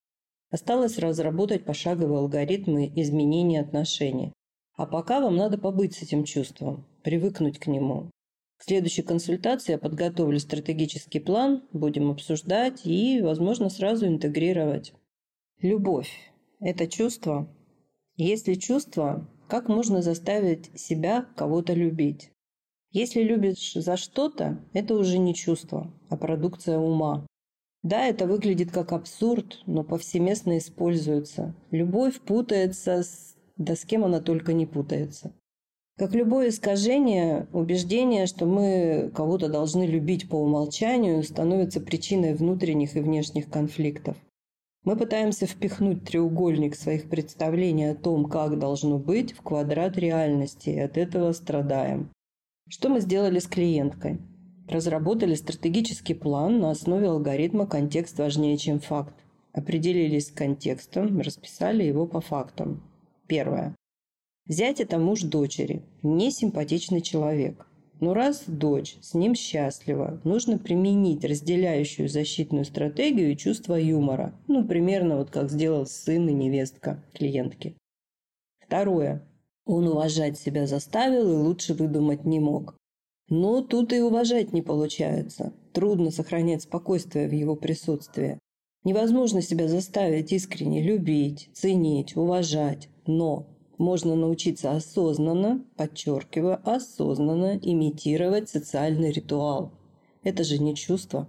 Осталось 0.50 0.96
разработать 0.96 1.66
пошаговые 1.66 2.20
алгоритмы 2.20 2.90
изменения 2.96 3.60
отношений. 3.60 4.32
А 4.76 4.86
пока 4.86 5.20
вам 5.20 5.36
надо 5.36 5.58
побыть 5.58 5.94
с 5.94 6.02
этим 6.02 6.24
чувством, 6.24 6.86
привыкнуть 7.02 7.58
к 7.58 7.66
нему. 7.66 8.10
В 8.58 8.64
следующей 8.64 9.02
консультации 9.02 9.72
я 9.72 9.78
подготовлю 9.78 10.38
стратегический 10.38 11.20
план, 11.20 11.62
будем 11.72 12.10
обсуждать 12.10 12.86
и, 12.86 13.20
возможно, 13.20 13.68
сразу 13.68 14.06
интегрировать. 14.06 14.94
Любовь– 15.60 16.10
это 16.60 16.86
чувство, 16.86 17.48
если 18.16 18.54
чувство, 18.54 19.28
как 19.46 19.68
можно 19.68 20.00
заставить 20.00 20.70
себя 20.78 21.26
кого-то 21.36 21.74
любить? 21.74 22.30
Если 22.90 23.22
любишь 23.22 23.74
за 23.74 23.98
что-то, 23.98 24.58
это 24.72 24.94
уже 24.94 25.18
не 25.18 25.34
чувство, 25.34 25.92
а 26.08 26.16
продукция 26.16 26.78
ума. 26.78 27.26
Да, 27.82 28.06
это 28.06 28.26
выглядит 28.26 28.72
как 28.72 28.92
абсурд, 28.92 29.62
но 29.66 29.84
повсеместно 29.84 30.56
используется. 30.56 31.54
Любовь 31.70 32.18
путается 32.20 33.02
с... 33.02 33.36
Да 33.58 33.76
с 33.76 33.84
кем 33.84 34.02
она 34.02 34.20
только 34.20 34.54
не 34.54 34.64
путается. 34.64 35.34
Как 35.98 36.14
любое 36.14 36.50
искажение, 36.50 37.46
убеждение, 37.54 38.26
что 38.26 38.44
мы 38.44 39.10
кого-то 39.14 39.48
должны 39.48 39.84
любить 39.84 40.28
по 40.28 40.36
умолчанию, 40.36 41.22
становится 41.22 41.80
причиной 41.80 42.34
внутренних 42.34 42.96
и 42.96 43.00
внешних 43.00 43.48
конфликтов. 43.48 44.14
Мы 44.84 44.94
пытаемся 44.94 45.46
впихнуть 45.46 46.04
треугольник 46.04 46.76
своих 46.76 47.08
представлений 47.08 47.86
о 47.86 47.94
том, 47.94 48.26
как 48.26 48.58
должно 48.58 48.98
быть, 48.98 49.32
в 49.32 49.40
квадрат 49.40 49.96
реальности, 49.96 50.68
и 50.68 50.78
от 50.78 50.98
этого 50.98 51.32
страдаем. 51.32 52.10
Что 52.68 52.90
мы 52.90 53.00
сделали 53.00 53.38
с 53.38 53.46
клиенткой? 53.46 54.18
Разработали 54.68 55.34
стратегический 55.34 56.14
план 56.14 56.60
на 56.60 56.72
основе 56.72 57.08
алгоритма 57.08 57.66
«Контекст 57.66 58.18
важнее, 58.18 58.58
чем 58.58 58.80
факт». 58.80 59.14
Определились 59.54 60.26
с 60.26 60.30
контекстом, 60.30 61.20
расписали 61.20 61.84
его 61.84 62.06
по 62.06 62.20
фактам. 62.20 62.82
Первое. 63.26 63.74
Взять 64.46 64.80
это 64.80 64.98
муж 64.98 65.22
дочери, 65.22 65.82
несимпатичный 66.02 67.00
человек. 67.00 67.66
Но 67.98 68.14
раз 68.14 68.44
дочь 68.46 68.96
с 69.00 69.14
ним 69.14 69.34
счастлива, 69.34 70.20
нужно 70.22 70.58
применить 70.58 71.24
разделяющую 71.24 72.08
защитную 72.08 72.64
стратегию 72.64 73.32
и 73.32 73.36
чувство 73.36 73.74
юмора. 73.74 74.34
Ну, 74.46 74.64
примерно 74.64 75.16
вот 75.16 75.30
как 75.30 75.50
сделал 75.50 75.86
сын 75.86 76.28
и 76.28 76.32
невестка 76.32 77.02
клиентки. 77.14 77.74
Второе. 78.64 79.26
Он 79.64 79.88
уважать 79.88 80.38
себя 80.38 80.66
заставил 80.66 81.32
и 81.32 81.42
лучше 81.42 81.74
выдумать 81.74 82.24
не 82.24 82.38
мог. 82.38 82.76
Но 83.28 83.62
тут 83.62 83.92
и 83.92 84.00
уважать 84.00 84.52
не 84.52 84.62
получается. 84.62 85.52
Трудно 85.72 86.12
сохранять 86.12 86.62
спокойствие 86.62 87.28
в 87.28 87.32
его 87.32 87.56
присутствии. 87.56 88.38
Невозможно 88.84 89.42
себя 89.42 89.66
заставить 89.66 90.32
искренне 90.32 90.82
любить, 90.82 91.50
ценить, 91.52 92.16
уважать. 92.16 92.88
Но 93.06 93.48
можно 93.78 94.14
научиться 94.14 94.72
осознанно, 94.72 95.64
подчеркиваю, 95.76 96.60
осознанно 96.64 97.58
имитировать 97.60 98.48
социальный 98.48 99.12
ритуал. 99.12 99.72
Это 100.22 100.44
же 100.44 100.58
не 100.58 100.74
чувство. 100.74 101.28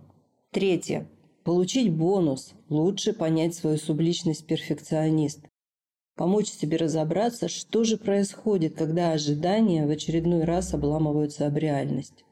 Третье. 0.52 1.08
Получить 1.44 1.94
бонус. 1.94 2.54
Лучше 2.70 3.14
понять 3.14 3.56
свою 3.56 3.78
субличность 3.78 4.46
перфекционист. 4.46 5.42
Помочь 6.16 6.50
себе 6.50 6.78
разобраться, 6.78 7.48
что 7.48 7.84
же 7.84 7.98
происходит, 7.98 8.76
когда 8.76 9.12
ожидания 9.12 9.86
в 9.86 9.92
очередной 9.92 10.46
раз 10.46 10.74
обламываются 10.74 11.46
об 11.46 11.58
реальность. 11.58 12.26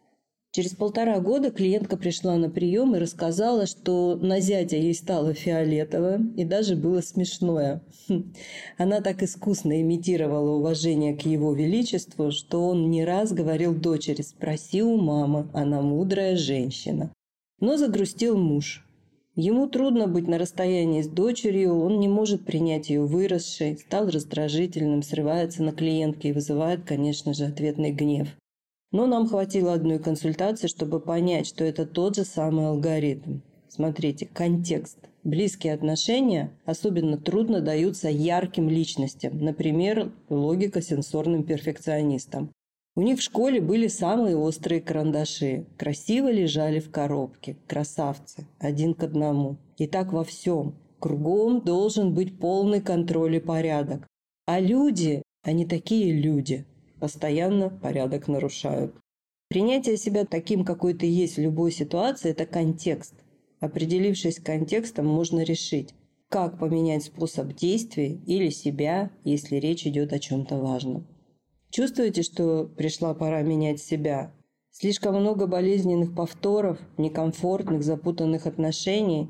Через 0.56 0.74
полтора 0.74 1.20
года 1.20 1.52
клиентка 1.52 1.98
пришла 1.98 2.38
на 2.38 2.50
прием 2.50 2.96
и 2.96 3.00
рассказала, 3.00 3.66
что 3.66 4.16
на 4.16 4.40
зятя 4.40 4.78
ей 4.78 4.94
стало 4.94 5.34
фиолетово 5.34 6.22
и 6.38 6.46
даже 6.46 6.78
было 6.78 7.02
смешное. 7.02 7.82
Хм. 8.08 8.32
Она 8.78 9.02
так 9.02 9.22
искусно 9.22 9.82
имитировала 9.82 10.52
уважение 10.52 11.14
к 11.14 11.24
его 11.24 11.54
величеству, 11.54 12.32
что 12.32 12.70
он 12.70 12.90
не 12.90 13.04
раз 13.04 13.34
говорил 13.34 13.76
дочери 13.76 14.22
«спроси 14.22 14.82
у 14.82 14.96
мамы, 14.96 15.50
она 15.52 15.82
мудрая 15.82 16.38
женщина». 16.38 17.12
Но 17.60 17.76
загрустил 17.76 18.38
муж. 18.38 18.88
Ему 19.36 19.68
трудно 19.68 20.08
быть 20.08 20.30
на 20.30 20.38
расстоянии 20.38 21.02
с 21.02 21.10
дочерью, 21.10 21.78
он 21.78 22.00
не 22.00 22.08
может 22.08 22.46
принять 22.46 22.90
ее 22.90 23.02
выросшей, 23.02 23.78
стал 23.78 24.10
раздражительным, 24.10 25.04
срывается 25.04 25.64
на 25.64 25.74
клиентке 25.74 26.30
и 26.30 26.32
вызывает, 26.32 26.86
конечно 26.86 27.34
же, 27.34 27.44
ответный 27.44 27.92
гнев. 27.92 28.30
Но 28.96 29.08
нам 29.08 29.28
хватило 29.28 29.74
одной 29.74 30.00
консультации, 30.00 30.68
чтобы 30.68 31.02
понять, 31.02 31.48
что 31.48 31.66
это 31.66 31.86
тот 31.86 32.16
же 32.16 32.24
самый 32.24 32.68
алгоритм. 32.68 33.42
Смотрите, 33.68 34.26
контекст. 34.26 34.98
Близкие 35.26 35.74
отношения 35.74 36.54
особенно 36.64 37.18
трудно 37.18 37.60
даются 37.60 38.08
ярким 38.08 38.70
личностям, 38.70 39.38
например, 39.38 40.14
логико-сенсорным 40.30 41.44
перфекционистам. 41.44 42.52
У 42.96 43.02
них 43.02 43.20
в 43.20 43.22
школе 43.22 43.60
были 43.60 43.90
самые 43.90 44.38
острые 44.38 44.80
карандаши, 44.80 45.66
красиво 45.76 46.32
лежали 46.32 46.80
в 46.80 46.90
коробке, 46.90 47.58
красавцы, 47.68 48.48
один 48.60 48.94
к 48.94 49.04
одному. 49.04 49.58
И 49.78 49.88
так 49.88 50.14
во 50.14 50.24
всем. 50.24 50.74
Кругом 51.00 51.60
должен 51.60 52.14
быть 52.14 52.40
полный 52.40 52.80
контроль 52.80 53.36
и 53.36 53.40
порядок. 53.42 54.08
А 54.46 54.62
люди, 54.62 55.22
они 55.44 55.66
такие 55.66 56.14
люди, 56.14 56.66
постоянно 57.00 57.70
порядок 57.70 58.28
нарушают. 58.28 58.96
Принятие 59.48 59.98
себя 59.98 60.26
таким, 60.26 60.66
какой 60.66 60.94
ты 60.94 61.06
есть 61.06 61.38
в 61.38 61.42
любой 61.42 61.72
ситуации– 61.72 62.30
это 62.32 62.46
контекст. 62.46 63.14
Определившись 63.60 64.40
контекстом, 64.40 65.06
можно 65.06 65.42
решить, 65.42 65.94
как 66.30 66.58
поменять 66.60 67.04
способ 67.04 67.54
действий 67.54 68.22
или 68.26 68.50
себя, 68.50 69.12
если 69.24 69.58
речь 69.58 69.86
идет 69.86 70.14
о 70.14 70.20
чем-то 70.20 70.58
важном. 70.58 71.08
Чувствуете, 71.70 72.24
что 72.24 72.66
пришла 72.66 73.14
пора 73.14 73.44
менять 73.44 73.80
себя? 73.80 74.34
Слишком 74.72 75.16
много 75.16 75.48
болезненных 75.48 76.16
повторов, 76.16 76.80
некомфортных, 76.98 77.84
запутанных 77.84 78.48
отношений? 78.48 79.30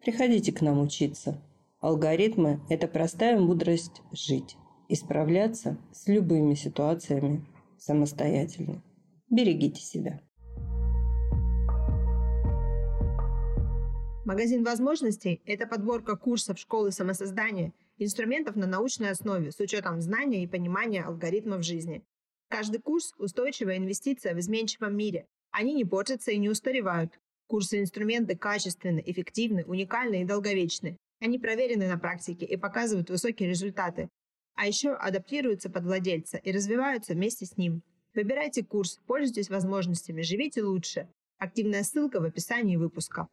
Приходите 0.00 0.52
к 0.52 0.60
нам 0.62 0.80
учиться. 0.80 1.42
Алгоритмы– 1.80 2.60
это 2.70 2.86
простая 2.86 3.38
мудрость 3.38 4.00
жить 4.12 4.56
и 4.88 4.94
справляться 4.94 5.76
с 5.92 6.06
любыми 6.08 6.54
ситуациями 6.54 7.44
самостоятельно. 7.78 8.82
Берегите 9.30 9.80
себя. 9.80 10.20
Магазин 14.24 14.64
возможностей– 14.64 15.40
это 15.46 15.68
подборка 15.68 16.16
курсов 16.16 16.58
школы 16.58 16.90
самосоздания, 16.90 17.72
инструментов 17.96 18.56
на 18.56 18.66
научной 18.66 19.10
основе 19.10 19.52
с 19.52 19.60
учетом 19.60 20.00
знания 20.00 20.42
и 20.42 20.48
понимания 20.48 21.02
алгоритмов 21.02 21.62
жизни. 21.62 22.02
Каждый 22.48 22.80
курс– 22.80 23.14
устойчивая 23.18 23.76
инвестиция 23.76 24.34
в 24.34 24.40
изменчивом 24.40 24.96
мире. 24.96 25.26
Они 25.52 25.74
не 25.74 25.84
портятся 25.84 26.32
и 26.32 26.38
не 26.38 26.48
устаревают. 26.48 27.12
Курсы 27.46 27.78
и 27.78 27.80
инструменты 27.80 28.36
качественны, 28.36 29.00
эффективны, 29.06 29.64
уникальны 29.64 30.22
и 30.22 30.24
долговечны. 30.24 30.96
Они 31.20 31.38
проверены 31.38 31.88
на 31.88 31.96
практике 31.96 32.46
и 32.46 32.56
показывают 32.56 33.10
высокие 33.10 33.48
результаты. 33.48 34.08
А 34.56 34.66
еще 34.66 34.94
адаптируются 34.94 35.68
под 35.68 35.84
владельца 35.84 36.38
и 36.38 36.50
развиваются 36.50 37.12
вместе 37.12 37.44
с 37.44 37.58
ним. 37.58 37.82
Выбирайте 38.14 38.64
курс, 38.64 38.98
пользуйтесь 39.06 39.50
возможностями, 39.50 40.22
живите 40.22 40.62
лучше. 40.62 41.08
Активная 41.38 41.82
ссылка 41.82 42.20
в 42.20 42.24
описании 42.24 42.76
выпуска. 42.76 43.28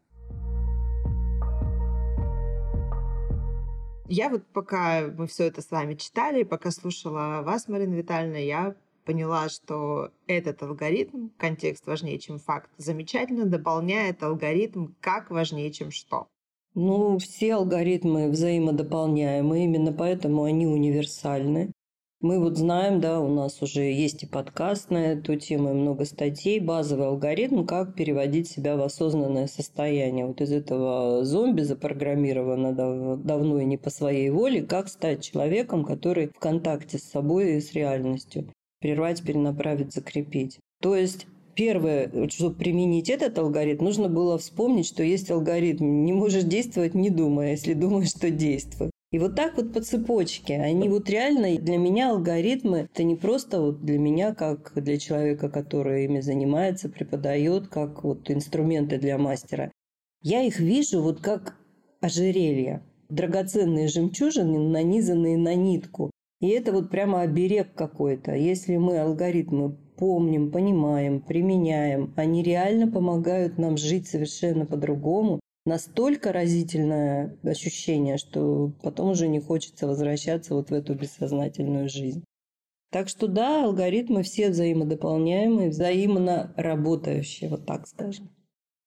Я 4.10 4.30
вот 4.30 4.46
пока 4.48 5.08
мы 5.18 5.26
все 5.28 5.46
это 5.46 5.62
с 5.62 5.72
вами 5.72 5.96
читали, 5.96 6.44
пока 6.44 6.72
слушала 6.72 7.42
вас, 7.42 7.70
Марина 7.70 7.96
Витальевна, 7.96 8.38
я 8.38 8.76
поняла, 9.06 9.48
что 9.48 10.12
этот 10.28 10.62
алгоритм, 10.62 11.30
контекст 11.38 11.88
важнее, 11.88 12.20
чем 12.20 12.38
факт, 12.38 12.70
замечательно 12.78 13.46
дополняет 13.46 14.22
алгоритм 14.22 14.88
как 15.00 15.30
важнее, 15.30 15.72
чем 15.72 15.90
что. 15.92 16.28
Ну, 16.76 17.20
все 17.20 17.54
алгоритмы 17.54 18.30
взаимодополняемы, 18.30 19.64
именно 19.64 19.94
поэтому 19.94 20.44
они 20.44 20.66
универсальны. 20.66 21.72
Мы 22.20 22.40
вот 22.40 22.58
знаем, 22.58 23.00
да, 23.02 23.20
у 23.20 23.28
нас 23.28 23.62
уже 23.62 23.82
есть 23.84 24.24
и 24.24 24.26
подкаст 24.26 24.90
на 24.90 25.12
эту 25.12 25.36
тему, 25.36 25.70
и 25.70 25.74
много 25.74 26.06
статей, 26.06 26.60
базовый 26.60 27.08
алгоритм, 27.08 27.66
как 27.66 27.96
переводить 27.96 28.48
себя 28.48 28.76
в 28.76 28.82
осознанное 28.82 29.46
состояние. 29.46 30.26
Вот 30.26 30.42
из 30.42 30.52
этого 30.52 31.24
зомби 31.26 31.62
запрограммировано 31.62 32.74
дав- 32.74 33.22
давно 33.22 33.60
и 33.60 33.66
не 33.66 33.78
по 33.78 33.90
своей 33.90 34.30
воле, 34.30 34.64
как 34.64 34.88
стать 34.88 35.22
человеком, 35.22 35.84
который 35.84 36.30
в 36.30 36.40
контакте 36.40 36.98
с 36.98 37.04
собой 37.04 37.58
и 37.58 37.62
с 37.62 37.74
реальностью. 37.74 38.48
Прервать, 38.80 39.22
перенаправить, 39.22 39.94
закрепить. 39.94 40.60
То 40.82 40.96
есть 40.96 41.28
Первое, 41.56 42.30
чтобы 42.30 42.56
применить 42.56 43.10
этот 43.10 43.38
алгоритм, 43.38 43.86
нужно 43.86 44.10
было 44.10 44.38
вспомнить, 44.38 44.88
что 44.88 45.04
есть 45.04 45.30
алгоритм. 45.30 46.04
Не 46.04 46.14
можешь 46.14 46.44
действовать, 46.44 46.96
не 46.96 47.10
думая, 47.10 47.52
если 47.52 47.74
думаешь, 47.74 48.10
что 48.10 48.32
действуй. 48.32 48.90
И 49.12 49.20
вот 49.20 49.36
так 49.36 49.58
вот 49.58 49.72
по 49.72 49.80
цепочке. 49.80 50.56
Они 50.56 50.90
вот 50.90 51.08
реально 51.08 51.56
для 51.60 51.78
меня 51.78 52.10
алгоритмы, 52.10 52.90
это 52.92 53.04
не 53.04 53.16
просто 53.16 53.62
вот 53.62 53.86
для 53.86 54.00
меня, 54.00 54.34
как 54.34 54.72
для 54.76 54.98
человека, 54.98 55.50
который 55.50 56.06
ими 56.06 56.20
занимается, 56.20 56.90
преподает, 56.90 57.68
как 57.68 58.04
вот 58.04 58.32
инструменты 58.32 58.98
для 58.98 59.20
мастера. 59.20 59.72
Я 60.24 60.42
их 60.42 60.60
вижу 60.60 61.02
вот 61.04 61.22
как 61.22 61.56
ожерелья. 62.02 62.82
Драгоценные 63.10 63.88
жемчужины, 63.88 64.58
нанизанные 64.58 65.38
на 65.38 65.54
нитку. 65.54 66.10
И 66.40 66.48
это 66.48 66.72
вот 66.72 66.90
прямо 66.90 67.22
оберег 67.22 67.76
какой-то. 67.76 68.34
Если 68.34 68.78
мы 68.78 68.98
алгоритмы 68.98 69.78
помним, 69.98 70.52
понимаем, 70.52 71.22
применяем, 71.22 72.14
они 72.16 72.44
реально 72.44 72.92
помогают 72.92 73.58
нам 73.58 73.78
жить 73.78 74.08
совершенно 74.08 74.66
по-другому, 74.66 75.40
настолько 75.66 76.34
разительное 76.34 77.38
ощущение, 77.44 78.18
что 78.18 78.74
потом 78.82 79.12
уже 79.12 79.28
не 79.28 79.40
хочется 79.40 79.88
возвращаться 79.88 80.56
вот 80.56 80.70
в 80.70 80.74
эту 80.74 80.96
бессознательную 80.96 81.90
жизнь. 81.90 82.24
Так 82.92 83.10
что 83.10 83.28
да, 83.28 83.66
алгоритмы 83.66 84.22
все 84.22 84.50
взаимодополняемые, 84.50 85.70
взаимно 85.70 86.54
работающие, 86.58 87.50
вот 87.50 87.66
так 87.66 87.88
скажем. 87.88 88.30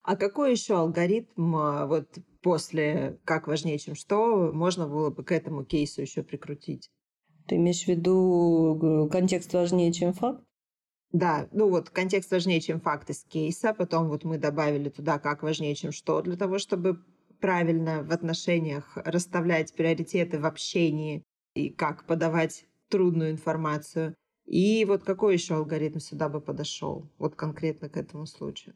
А 0.02 0.14
какой 0.14 0.52
еще 0.52 0.78
алгоритм 0.78 1.56
а, 1.56 1.86
вот 1.86 2.06
после 2.40 3.18
«как 3.24 3.48
важнее, 3.48 3.78
чем 3.78 3.96
что» 3.96 4.52
можно 4.52 4.86
было 4.86 5.10
бы 5.10 5.24
к 5.24 5.32
этому 5.32 5.64
кейсу 5.64 6.02
еще 6.02 6.22
прикрутить? 6.22 6.88
Ты 7.48 7.56
имеешь 7.56 7.82
в 7.82 7.88
виду 7.88 9.08
контекст 9.10 9.52
важнее, 9.52 9.92
чем 9.92 10.12
факт? 10.12 10.44
Да, 11.12 11.48
ну 11.52 11.68
вот 11.68 11.90
контекст 11.90 12.30
важнее, 12.30 12.60
чем 12.60 12.80
факт 12.80 13.10
из 13.10 13.24
кейса. 13.24 13.72
Потом 13.74 14.08
вот 14.08 14.24
мы 14.24 14.38
добавили 14.38 14.88
туда, 14.88 15.18
как 15.18 15.42
важнее, 15.42 15.74
чем 15.74 15.92
что, 15.92 16.20
для 16.20 16.36
того, 16.36 16.58
чтобы 16.58 17.02
правильно 17.40 18.02
в 18.02 18.12
отношениях 18.12 18.96
расставлять 18.96 19.72
приоритеты 19.74 20.38
в 20.38 20.46
общении 20.46 21.22
и 21.54 21.70
как 21.70 22.04
подавать 22.04 22.66
трудную 22.88 23.30
информацию. 23.30 24.14
И 24.46 24.84
вот 24.84 25.02
какой 25.02 25.34
еще 25.34 25.54
алгоритм 25.54 25.98
сюда 25.98 26.28
бы 26.28 26.40
подошел, 26.40 27.08
вот 27.18 27.34
конкретно 27.34 27.88
к 27.88 27.96
этому 27.96 28.26
случаю? 28.26 28.74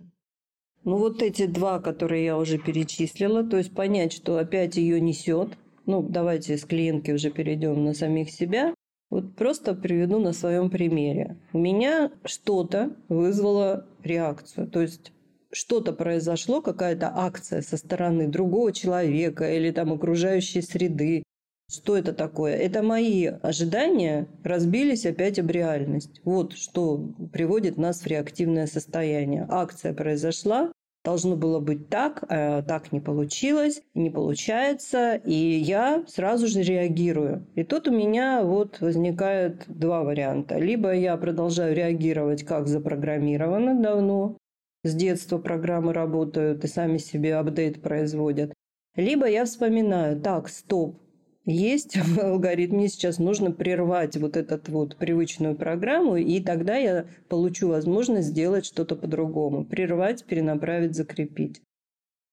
Ну 0.85 0.97
вот 0.97 1.23
эти 1.23 1.47
два, 1.47 1.79
которые 1.79 2.25
я 2.25 2.39
уже 2.39 2.59
перечислила, 2.59 3.45
то 3.45 3.59
есть 3.59 3.75
понять, 3.75 4.13
что 4.13 4.39
опять 4.39 4.77
ее 4.77 5.01
несет. 5.01 5.57
Ну, 5.87 6.03
давайте 6.03 6.57
с 6.57 6.65
клиентки 6.65 7.11
уже 7.11 7.31
перейдем 7.31 7.85
на 7.85 7.95
самих 7.95 8.31
себя. 8.31 8.75
Вот 9.11 9.35
просто 9.35 9.75
приведу 9.75 10.21
на 10.21 10.33
своем 10.33 10.71
примере. 10.71 11.37
У 11.53 11.59
меня 11.59 12.13
что-то 12.25 12.93
вызвало 13.09 13.87
реакцию. 14.05 14.69
То 14.69 14.81
есть 14.81 15.13
что-то 15.53 15.93
произошло, 15.93 16.63
какая-то 16.63 17.13
акция 17.15 17.61
со 17.61 17.77
стороны 17.77 18.29
другого 18.29 18.73
человека 18.73 19.53
или 19.53 19.73
там 19.73 19.93
окружающей 19.93 20.63
среды. 20.63 21.25
Что 21.69 21.97
это 21.97 22.13
такое? 22.13 22.55
Это 22.57 22.83
мои 22.83 23.27
ожидания 23.27 24.29
разбились 24.43 25.07
опять 25.07 25.39
об 25.39 25.51
реальность. 25.51 26.21
Вот 26.25 26.53
что 26.53 26.99
приводит 27.33 27.77
нас 27.79 28.03
в 28.03 28.07
реактивное 28.07 28.67
состояние. 28.67 29.47
Акция 29.49 29.93
произошла, 29.93 30.73
должно 31.05 31.37
было 31.37 31.61
быть 31.61 31.89
так, 31.89 32.25
а 32.29 32.63
так 32.63 32.93
не 32.93 33.01
получилось, 33.01 33.83
не 33.95 34.11
получается, 34.11 35.15
и 35.15 35.35
я 35.35 36.05
сразу 36.07 36.47
же 36.47 36.63
реагирую. 36.63 37.47
И 37.55 37.65
тут 37.65 37.89
у 37.89 37.91
меня 37.91 38.43
вот 38.43 38.81
возникает 38.81 39.65
два 39.67 40.03
варианта. 40.03 40.59
Либо 40.59 40.93
я 40.93 41.17
продолжаю 41.17 41.75
реагировать 41.75 42.45
как 42.45 42.69
запрограммировано 42.69 43.81
давно, 43.81 44.37
с 44.83 44.95
детства 44.95 45.39
программы 45.39 45.93
работают 45.93 46.65
и 46.65 46.69
сами 46.69 46.99
себе 46.99 47.37
апдейт 47.37 47.83
производят. 47.83 48.53
Либо 48.97 49.27
я 49.27 49.45
вспоминаю, 49.45 50.21
так, 50.21 50.49
стоп, 50.49 50.99
есть 51.45 51.97
в 51.97 52.19
алгоритме, 52.19 52.89
сейчас 52.89 53.19
нужно 53.19 53.51
прервать 53.51 54.17
вот 54.17 54.37
эту 54.37 54.59
вот 54.73 54.97
привычную 54.97 55.57
программу, 55.57 56.17
и 56.17 56.41
тогда 56.41 56.77
я 56.77 57.07
получу 57.29 57.69
возможность 57.69 58.29
сделать 58.29 58.67
что-то 58.67 58.97
по-другому. 58.97 59.65
Прервать, 59.65 60.25
перенаправить, 60.25 60.95
закрепить. 60.95 61.63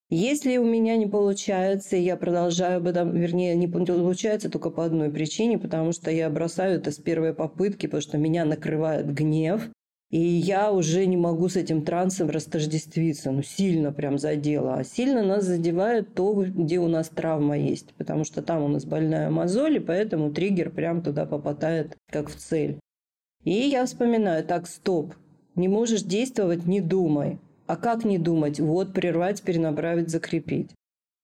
Если 0.09 0.55
у 0.55 0.65
меня 0.65 0.95
не 0.95 1.05
получается, 1.05 1.97
я 1.97 2.15
продолжаю 2.15 2.77
об 2.77 2.87
этом, 2.87 3.13
вернее, 3.13 3.55
не 3.55 3.67
получается 3.67 4.49
только 4.49 4.69
по 4.69 4.85
одной 4.85 5.11
причине, 5.11 5.57
потому 5.57 5.91
что 5.91 6.09
я 6.09 6.29
бросаю 6.29 6.79
это 6.79 6.91
с 6.91 6.97
первой 6.97 7.33
попытки, 7.33 7.87
потому 7.87 8.01
что 8.01 8.17
меня 8.17 8.45
накрывает 8.45 9.13
гнев, 9.13 9.69
и 10.09 10.19
я 10.19 10.71
уже 10.71 11.05
не 11.05 11.17
могу 11.17 11.49
с 11.49 11.57
этим 11.57 11.83
трансом 11.83 12.29
растождествиться. 12.29 13.31
Ну, 13.31 13.41
сильно 13.41 13.91
прям 13.91 14.17
задело. 14.17 14.75
А 14.75 14.83
сильно 14.85 15.21
нас 15.21 15.43
задевает 15.43 16.13
то, 16.13 16.33
где 16.33 16.79
у 16.79 16.87
нас 16.87 17.09
травма 17.09 17.57
есть. 17.57 17.93
Потому 17.95 18.23
что 18.23 18.41
там 18.41 18.63
у 18.63 18.67
нас 18.69 18.85
больная 18.85 19.29
мозоль, 19.29 19.77
и 19.77 19.81
поэтому 19.81 20.31
триггер 20.31 20.69
прям 20.69 21.01
туда 21.01 21.25
попадает, 21.25 21.97
как 22.09 22.29
в 22.29 22.35
цель. 22.35 22.79
И 23.43 23.51
я 23.51 23.85
вспоминаю, 23.85 24.45
так, 24.45 24.67
стоп, 24.67 25.13
не 25.55 25.67
можешь 25.67 26.03
действовать, 26.03 26.65
не 26.65 26.79
думай. 26.79 27.39
А 27.65 27.75
как 27.75 28.05
не 28.05 28.17
думать? 28.17 28.61
Вот, 28.61 28.93
прервать, 28.93 29.41
перенаправить, 29.41 30.09
закрепить. 30.09 30.71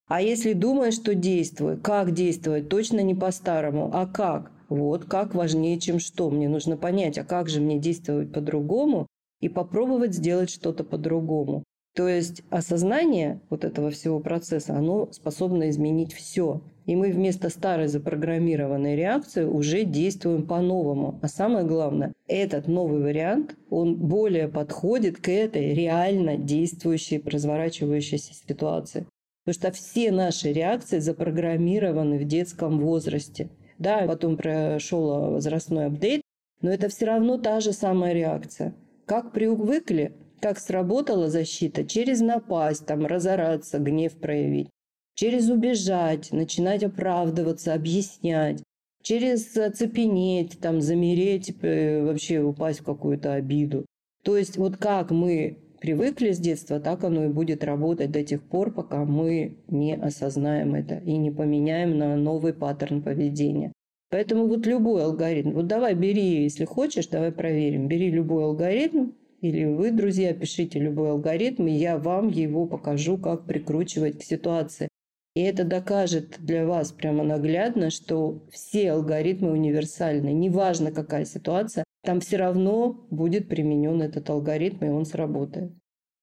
А 0.08 0.20
если 0.20 0.52
думаешь, 0.52 0.94
что 0.94 1.14
действуй, 1.14 1.78
как 1.78 2.12
действовать? 2.12 2.68
Точно 2.68 3.00
не 3.00 3.14
по-старому. 3.14 3.90
А 3.94 4.06
как? 4.06 4.50
Вот 4.68 5.04
как 5.04 5.34
важнее, 5.34 5.78
чем 5.78 5.98
что. 5.98 6.30
Мне 6.30 6.48
нужно 6.48 6.76
понять, 6.76 7.18
а 7.18 7.24
как 7.24 7.48
же 7.48 7.60
мне 7.60 7.78
действовать 7.78 8.32
по-другому 8.32 9.06
и 9.40 9.48
попробовать 9.48 10.14
сделать 10.14 10.50
что-то 10.50 10.84
по-другому. 10.84 11.64
То 11.94 12.08
есть 12.08 12.42
осознание 12.50 13.40
вот 13.50 13.64
этого 13.64 13.90
всего 13.90 14.18
процесса, 14.18 14.76
оно 14.76 15.08
способно 15.12 15.70
изменить 15.70 16.12
все. 16.12 16.60
И 16.86 16.96
мы 16.96 17.12
вместо 17.12 17.48
старой 17.50 17.86
запрограммированной 17.86 18.96
реакции 18.96 19.44
уже 19.44 19.84
действуем 19.84 20.46
по-новому. 20.46 21.18
А 21.22 21.28
самое 21.28 21.64
главное, 21.64 22.12
этот 22.26 22.66
новый 22.66 23.00
вариант, 23.00 23.56
он 23.70 23.96
более 23.96 24.48
подходит 24.48 25.18
к 25.18 25.28
этой 25.28 25.72
реально 25.72 26.36
действующей, 26.36 27.22
разворачивающейся 27.24 28.34
ситуации. 28.34 29.06
Потому 29.44 29.60
что 29.60 29.72
все 29.72 30.10
наши 30.10 30.52
реакции 30.52 30.98
запрограммированы 30.98 32.18
в 32.18 32.24
детском 32.24 32.80
возрасте. 32.80 33.50
Да, 33.84 34.06
потом 34.06 34.38
прошел 34.38 35.30
возрастной 35.32 35.86
апдейт, 35.86 36.22
но 36.62 36.70
это 36.70 36.88
все 36.88 37.04
равно 37.04 37.36
та 37.36 37.60
же 37.60 37.72
самая 37.74 38.14
реакция. 38.14 38.74
Как 39.04 39.32
привыкли, 39.32 40.12
как 40.40 40.58
сработала 40.58 41.28
защита, 41.28 41.84
через 41.84 42.20
напасть, 42.20 42.86
там, 42.86 43.04
разораться, 43.04 43.78
гнев 43.78 44.14
проявить. 44.14 44.70
через 45.16 45.48
убежать, 45.48 46.32
начинать 46.32 46.82
оправдываться, 46.82 47.72
объяснять, 47.74 48.62
через 49.02 49.56
оцепенеть, 49.56 50.58
там, 50.60 50.80
замереть, 50.80 51.54
э, 51.62 52.02
вообще 52.02 52.40
упасть 52.40 52.80
в 52.80 52.84
какую-то 52.84 53.34
обиду. 53.34 53.86
То 54.24 54.36
есть 54.36 54.56
вот 54.56 54.76
как 54.78 55.10
мы 55.12 55.58
привыкли 55.84 56.32
с 56.32 56.38
детства, 56.38 56.80
так 56.80 57.04
оно 57.04 57.26
и 57.26 57.28
будет 57.28 57.62
работать 57.62 58.10
до 58.10 58.24
тех 58.24 58.42
пор, 58.42 58.72
пока 58.72 59.04
мы 59.04 59.58
не 59.68 59.94
осознаем 59.94 60.74
это 60.74 60.94
и 60.94 61.18
не 61.18 61.30
поменяем 61.30 61.98
на 61.98 62.16
новый 62.16 62.54
паттерн 62.54 63.02
поведения. 63.02 63.70
Поэтому 64.10 64.46
вот 64.46 64.64
любой 64.64 65.04
алгоритм, 65.04 65.50
вот 65.50 65.66
давай 65.66 65.92
бери, 65.92 66.42
если 66.42 66.64
хочешь, 66.64 67.08
давай 67.08 67.32
проверим, 67.32 67.86
бери 67.86 68.10
любой 68.10 68.44
алгоритм, 68.44 69.10
или 69.42 69.66
вы, 69.66 69.90
друзья, 69.90 70.32
пишите 70.32 70.78
любой 70.78 71.10
алгоритм, 71.10 71.66
и 71.66 71.72
я 71.72 71.98
вам 71.98 72.28
его 72.28 72.64
покажу, 72.64 73.18
как 73.18 73.44
прикручивать 73.44 74.18
к 74.18 74.22
ситуации. 74.22 74.88
И 75.34 75.42
это 75.42 75.64
докажет 75.64 76.36
для 76.38 76.64
вас 76.64 76.92
прямо 76.92 77.24
наглядно, 77.24 77.90
что 77.90 78.40
все 78.50 78.92
алгоритмы 78.92 79.50
универсальны. 79.50 80.32
Неважно, 80.32 80.92
какая 80.92 81.26
ситуация, 81.26 81.83
там 82.04 82.20
все 82.20 82.36
равно 82.36 83.06
будет 83.10 83.48
применен 83.48 84.02
этот 84.02 84.28
алгоритм, 84.30 84.84
и 84.84 84.88
он 84.88 85.04
сработает. 85.04 85.72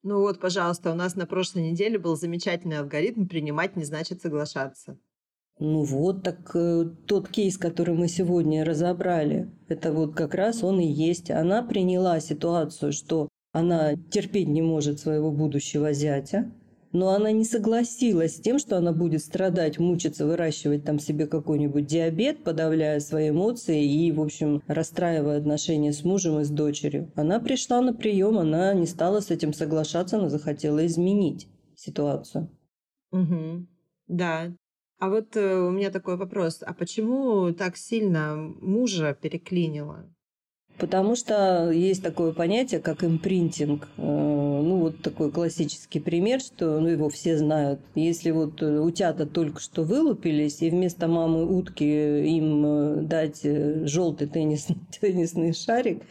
Ну 0.03 0.21
вот, 0.21 0.39
пожалуйста, 0.39 0.91
у 0.91 0.95
нас 0.95 1.15
на 1.15 1.25
прошлой 1.25 1.71
неделе 1.71 1.99
был 1.99 2.15
замечательный 2.15 2.79
алгоритм 2.79 3.27
«принимать 3.27 3.75
не 3.75 3.83
значит 3.83 4.21
соглашаться». 4.21 4.97
Ну 5.59 5.83
вот, 5.83 6.23
так 6.23 6.55
э, 6.55 6.85
тот 7.05 7.29
кейс, 7.29 7.57
который 7.57 7.93
мы 7.93 8.07
сегодня 8.07 8.65
разобрали, 8.65 9.51
это 9.67 9.93
вот 9.93 10.15
как 10.15 10.33
раз 10.33 10.63
он 10.63 10.79
и 10.79 10.87
есть. 10.87 11.29
Она 11.29 11.61
приняла 11.61 12.19
ситуацию, 12.19 12.93
что 12.93 13.27
она 13.51 13.95
терпеть 13.95 14.47
не 14.47 14.63
может 14.63 14.99
своего 14.99 15.31
будущего 15.31 15.93
зятя, 15.93 16.51
но 16.91 17.09
она 17.09 17.31
не 17.31 17.45
согласилась 17.45 18.35
с 18.35 18.39
тем, 18.39 18.59
что 18.59 18.77
она 18.77 18.91
будет 18.91 19.21
страдать, 19.21 19.79
мучиться, 19.79 20.25
выращивать 20.25 20.83
там 20.83 20.99
себе 20.99 21.27
какой-нибудь 21.27 21.85
диабет, 21.85 22.43
подавляя 22.43 22.99
свои 22.99 23.29
эмоции 23.29 23.83
и, 23.83 24.11
в 24.11 24.21
общем, 24.21 24.61
расстраивая 24.67 25.37
отношения 25.37 25.93
с 25.93 26.03
мужем 26.03 26.39
и 26.39 26.43
с 26.43 26.49
дочерью. 26.49 27.11
Она 27.15 27.39
пришла 27.39 27.81
на 27.81 27.93
прием, 27.93 28.37
она 28.37 28.73
не 28.73 28.87
стала 28.87 29.19
с 29.19 29.31
этим 29.31 29.53
соглашаться, 29.53 30.17
но 30.17 30.29
захотела 30.29 30.85
изменить 30.85 31.47
ситуацию. 31.75 32.49
Угу. 33.11 33.67
Да, 34.07 34.53
а 35.01 35.09
вот 35.09 35.35
э, 35.35 35.55
у 35.55 35.71
меня 35.71 35.89
такой 35.89 36.15
вопрос. 36.15 36.61
А 36.63 36.73
почему 36.73 37.51
так 37.53 37.75
сильно 37.75 38.35
мужа 38.35 39.17
переклинило? 39.19 40.05
Потому 40.81 41.15
что 41.15 41.69
есть 41.69 42.01
такое 42.01 42.31
понятие, 42.31 42.79
как 42.79 43.03
импринтинг. 43.03 43.87
Э, 43.97 44.01
ну, 44.01 44.77
вот 44.77 44.99
такой 45.03 45.29
классический 45.29 45.99
пример, 45.99 46.39
что 46.41 46.79
ну, 46.79 46.87
его 46.87 47.07
все 47.07 47.37
знают. 47.37 47.79
Если 47.93 48.31
вот 48.31 48.63
э, 48.63 48.79
утята 48.79 49.27
только 49.27 49.61
что 49.61 49.83
вылупились, 49.83 50.63
и 50.63 50.71
вместо 50.71 51.07
мамы 51.07 51.45
утки 51.45 51.83
им 51.83 53.07
дать 53.07 53.43
желтый 53.43 54.25
теннис, 54.25 54.69
теннисный 54.99 55.53
шарик, 55.53 56.01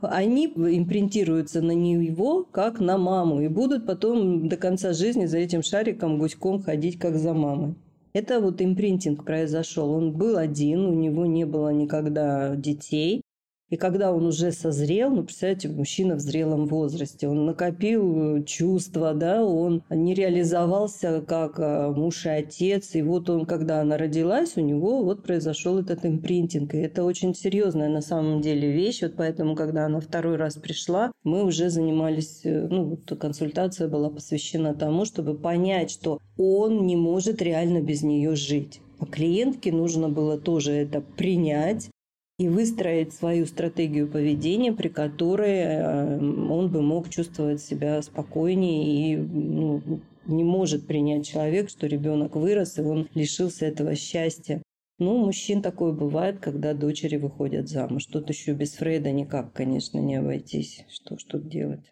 они 0.00 0.46
импринтируются 0.46 1.60
на 1.60 1.72
него, 1.72 2.46
как 2.50 2.80
на 2.80 2.96
маму, 2.96 3.42
и 3.42 3.48
будут 3.48 3.84
потом 3.84 4.48
до 4.48 4.56
конца 4.56 4.94
жизни 4.94 5.26
за 5.26 5.36
этим 5.36 5.62
шариком 5.62 6.18
гуськом 6.18 6.62
ходить, 6.62 6.98
как 6.98 7.16
за 7.16 7.34
мамой. 7.34 7.74
Это 8.14 8.40
вот 8.40 8.62
импринтинг 8.62 9.26
произошел. 9.26 9.90
Он 9.92 10.12
был 10.12 10.38
один, 10.38 10.86
у 10.86 10.94
него 10.94 11.26
не 11.26 11.44
было 11.44 11.74
никогда 11.74 12.56
детей. 12.56 13.20
И 13.70 13.76
когда 13.76 14.12
он 14.12 14.24
уже 14.24 14.50
созрел, 14.52 15.10
ну, 15.10 15.24
представляете, 15.24 15.68
мужчина 15.68 16.14
в 16.14 16.20
зрелом 16.20 16.66
возрасте, 16.66 17.28
он 17.28 17.44
накопил 17.44 18.42
чувства, 18.44 19.12
да, 19.12 19.44
он 19.44 19.82
не 19.90 20.14
реализовался 20.14 21.20
как 21.20 21.58
а, 21.58 21.90
муж 21.90 22.24
и 22.24 22.30
отец. 22.30 22.94
И 22.94 23.02
вот 23.02 23.28
он, 23.28 23.44
когда 23.44 23.82
она 23.82 23.98
родилась, 23.98 24.56
у 24.56 24.60
него 24.60 25.04
вот 25.04 25.22
произошел 25.22 25.78
этот 25.78 26.06
импринтинг. 26.06 26.74
И 26.74 26.78
это 26.78 27.04
очень 27.04 27.34
серьезная 27.34 27.90
на 27.90 28.00
самом 28.00 28.40
деле 28.40 28.72
вещь. 28.72 29.02
Вот 29.02 29.14
поэтому, 29.16 29.54
когда 29.54 29.84
она 29.84 30.00
второй 30.00 30.36
раз 30.36 30.56
пришла, 30.56 31.12
мы 31.22 31.44
уже 31.44 31.68
занимались, 31.68 32.40
э, 32.44 32.68
ну, 32.70 32.84
вот 32.84 33.18
консультация 33.18 33.86
была 33.86 34.08
посвящена 34.08 34.74
тому, 34.74 35.04
чтобы 35.04 35.34
понять, 35.34 35.90
что 35.90 36.18
он 36.38 36.86
не 36.86 36.96
может 36.96 37.42
реально 37.42 37.82
без 37.82 38.02
нее 38.02 38.34
жить. 38.34 38.80
А 38.98 39.06
клиентке 39.06 39.72
нужно 39.72 40.08
было 40.08 40.38
тоже 40.38 40.72
это 40.72 41.00
принять, 41.00 41.90
и 42.38 42.48
выстроить 42.48 43.12
свою 43.12 43.46
стратегию 43.46 44.06
поведения, 44.08 44.72
при 44.72 44.88
которой 44.88 45.58
э, 45.58 46.18
он 46.18 46.70
бы 46.70 46.82
мог 46.82 47.08
чувствовать 47.08 47.60
себя 47.60 48.00
спокойнее 48.00 49.12
и 49.12 49.16
ну, 49.16 50.00
не 50.26 50.44
может 50.44 50.86
принять 50.86 51.26
человек, 51.26 51.68
что 51.68 51.86
ребенок 51.86 52.36
вырос, 52.36 52.78
и 52.78 52.82
он 52.82 53.08
лишился 53.14 53.66
этого 53.66 53.96
счастья. 53.96 54.62
Ну, 55.00 55.16
мужчин 55.18 55.62
такое 55.62 55.92
бывает, 55.92 56.38
когда 56.38 56.74
дочери 56.74 57.16
выходят 57.16 57.68
замуж. 57.68 58.06
Тут 58.06 58.28
еще 58.28 58.52
без 58.52 58.74
Фрейда 58.74 59.10
никак, 59.10 59.52
конечно, 59.52 59.98
не 59.98 60.16
обойтись. 60.16 60.84
Что 60.88 61.18
что 61.18 61.38
делать? 61.38 61.90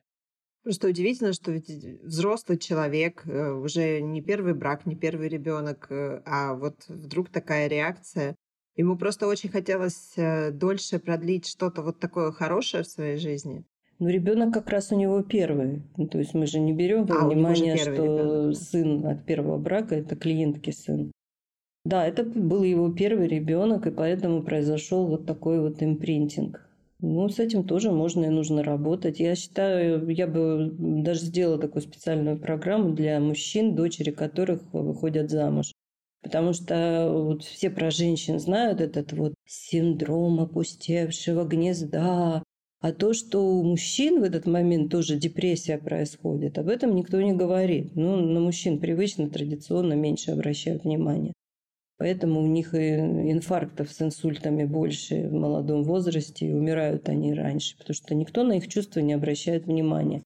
Просто 0.62 0.88
удивительно, 0.88 1.32
что 1.32 1.52
ведь 1.52 1.70
взрослый 2.02 2.58
человек, 2.58 3.22
э, 3.26 3.50
уже 3.52 4.00
не 4.00 4.22
первый 4.22 4.54
брак, 4.54 4.86
не 4.86 4.96
первый 4.96 5.28
ребенок, 5.28 5.86
э, 5.90 6.22
а 6.24 6.54
вот 6.54 6.84
вдруг 6.88 7.30
такая 7.30 7.68
реакция. 7.68 8.36
Ему 8.76 8.96
просто 8.96 9.26
очень 9.26 9.48
хотелось 9.48 10.12
э, 10.16 10.50
дольше 10.50 10.98
продлить 10.98 11.46
что-то 11.46 11.82
вот 11.82 11.98
такое 11.98 12.30
хорошее 12.30 12.82
в 12.82 12.88
своей 12.88 13.16
жизни. 13.16 13.64
Ну, 13.98 14.08
ребенок 14.08 14.52
как 14.52 14.68
раз 14.68 14.92
у 14.92 14.96
него 14.96 15.22
первый. 15.22 15.82
Ну, 15.96 16.06
то 16.06 16.18
есть 16.18 16.34
мы 16.34 16.46
же 16.46 16.60
не 16.60 16.74
берем 16.74 17.06
во 17.06 17.22
а, 17.22 17.26
внимание, 17.26 17.78
что 17.78 17.90
ребенок. 17.90 18.56
сын 18.56 19.06
от 19.06 19.24
первого 19.24 19.56
брака 19.56 19.94
это 19.94 20.16
клиентки 20.16 20.70
сын. 20.70 21.10
Да, 21.86 22.06
это 22.06 22.24
был 22.24 22.62
его 22.64 22.92
первый 22.92 23.28
ребенок, 23.28 23.86
и 23.86 23.90
поэтому 23.90 24.42
произошел 24.42 25.06
вот 25.06 25.24
такой 25.24 25.60
вот 25.60 25.82
импринтинг. 25.82 26.68
Ну, 27.00 27.28
с 27.28 27.38
этим 27.38 27.64
тоже 27.64 27.92
можно 27.92 28.24
и 28.24 28.28
нужно 28.28 28.62
работать. 28.62 29.20
Я 29.20 29.34
считаю, 29.34 30.06
я 30.08 30.26
бы 30.26 30.74
даже 30.78 31.20
сделала 31.20 31.58
такую 31.58 31.82
специальную 31.82 32.38
программу 32.38 32.92
для 32.92 33.20
мужчин, 33.20 33.74
дочери 33.74 34.10
которых 34.10 34.60
выходят 34.72 35.30
замуж. 35.30 35.72
Потому 36.22 36.52
что 36.52 37.08
вот 37.12 37.44
все 37.44 37.70
про 37.70 37.90
женщин 37.90 38.38
знают 38.40 38.80
этот 38.80 39.12
вот 39.12 39.34
синдром 39.46 40.40
опустевшего 40.40 41.44
гнезда. 41.44 42.42
А 42.80 42.92
то, 42.92 43.14
что 43.14 43.40
у 43.40 43.62
мужчин 43.62 44.20
в 44.20 44.22
этот 44.22 44.46
момент 44.46 44.90
тоже 44.90 45.16
депрессия 45.16 45.78
происходит, 45.78 46.58
об 46.58 46.68
этом 46.68 46.94
никто 46.94 47.20
не 47.20 47.32
говорит. 47.32 47.96
Ну, 47.96 48.16
на 48.16 48.40
мужчин 48.40 48.78
привычно, 48.78 49.30
традиционно 49.30 49.94
меньше 49.94 50.32
обращают 50.32 50.84
внимание. 50.84 51.32
Поэтому 51.98 52.42
у 52.42 52.46
них 52.46 52.74
и 52.74 52.96
инфарктов 52.96 53.90
с 53.90 54.02
инсультами 54.02 54.64
больше 54.64 55.28
в 55.28 55.32
молодом 55.32 55.82
возрасте, 55.82 56.46
и 56.46 56.52
умирают 56.52 57.08
они 57.08 57.32
раньше, 57.32 57.76
потому 57.78 57.94
что 57.94 58.14
никто 58.14 58.42
на 58.42 58.58
их 58.58 58.68
чувства 58.68 59.00
не 59.00 59.14
обращает 59.14 59.66
внимания. 59.66 60.22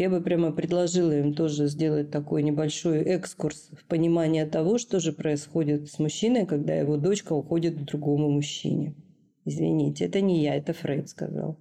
Я 0.00 0.08
бы 0.08 0.22
прямо 0.22 0.50
предложила 0.50 1.12
им 1.12 1.34
тоже 1.34 1.66
сделать 1.66 2.10
такой 2.10 2.42
небольшой 2.42 3.00
экскурс 3.00 3.68
в 3.78 3.84
понимание 3.84 4.46
того, 4.46 4.78
что 4.78 4.98
же 4.98 5.12
происходит 5.12 5.90
с 5.90 5.98
мужчиной, 5.98 6.46
когда 6.46 6.74
его 6.74 6.96
дочка 6.96 7.34
уходит 7.34 7.78
к 7.78 7.84
другому 7.84 8.30
мужчине. 8.30 8.94
Извините, 9.44 10.06
это 10.06 10.22
не 10.22 10.42
я, 10.42 10.54
это 10.54 10.72
Фрейд 10.72 11.10
сказал. 11.10 11.58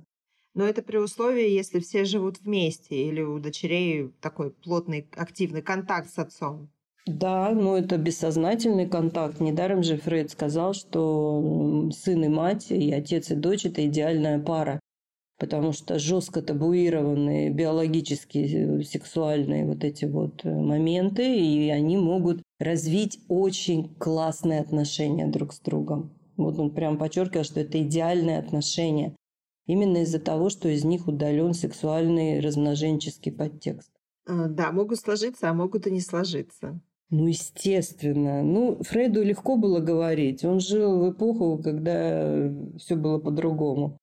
Но 0.53 0.65
это 0.65 0.81
при 0.81 0.95
условии, 0.95 1.49
если 1.49 1.81
все 1.81 2.05
живут 2.05 2.39
вместе 2.39 3.09
или 3.09 3.19
у 3.19 3.39
дочерей 3.39 4.13
такой 4.21 4.51
плотный, 4.51 5.09
активный 5.17 5.61
контакт 5.61 6.09
с 6.09 6.17
отцом. 6.17 6.69
Да, 7.05 7.51
но 7.51 7.77
это 7.77 7.97
бессознательный 7.97 8.87
контакт. 8.87 9.41
Недаром 9.41 9.83
же 9.83 9.97
Фрейд 9.97 10.31
сказал, 10.31 10.73
что 10.73 11.89
сын 11.91 12.23
и 12.23 12.29
мать, 12.29 12.71
и 12.71 12.89
отец 12.93 13.31
и 13.31 13.35
дочь– 13.35 13.65
это 13.65 13.85
идеальная 13.85 14.39
пара 14.39 14.79
потому 15.39 15.71
что 15.71 15.97
жестко 15.97 16.41
табуированные 16.41 17.49
биологические, 17.49 18.83
сексуальные 18.83 19.65
вот 19.65 19.83
эти 19.83 20.05
вот 20.05 20.41
э, 20.43 20.53
моменты, 20.53 21.39
и 21.39 21.69
они 21.69 21.97
могут 21.97 22.43
развить 22.59 23.19
очень 23.29 23.95
классные 23.95 24.59
отношения 24.59 25.27
друг 25.27 25.53
с 25.53 25.59
другом. 25.59 26.11
Вот 26.35 26.59
он 26.59 26.71
прям 26.71 26.97
подчеркивал, 26.97 27.45
что 27.45 27.61
это 27.61 27.81
идеальные 27.81 28.37
отношения. 28.37 29.15
Именно 29.65 29.99
из-за 29.99 30.19
того, 30.19 30.49
что 30.49 30.67
из 30.67 30.83
них 30.83 31.07
удален 31.07 31.53
сексуальный 31.53 32.39
размноженческий 32.41 33.31
подтекст. 33.31 33.91
А, 34.27 34.47
да, 34.47 34.71
могут 34.71 34.99
сложиться, 34.99 35.49
а 35.49 35.53
могут 35.53 35.87
и 35.87 35.91
не 35.91 36.01
сложиться. 36.01 36.81
Ну, 37.11 37.27
естественно. 37.27 38.43
Ну, 38.43 38.81
Фрейду 38.83 39.23
легко 39.23 39.55
было 39.55 39.79
говорить. 39.79 40.43
Он 40.43 40.59
жил 40.59 40.99
в 40.99 41.11
эпоху, 41.11 41.61
когда 41.63 42.51
все 42.77 42.95
было 42.95 43.19
по-другому. 43.19 43.97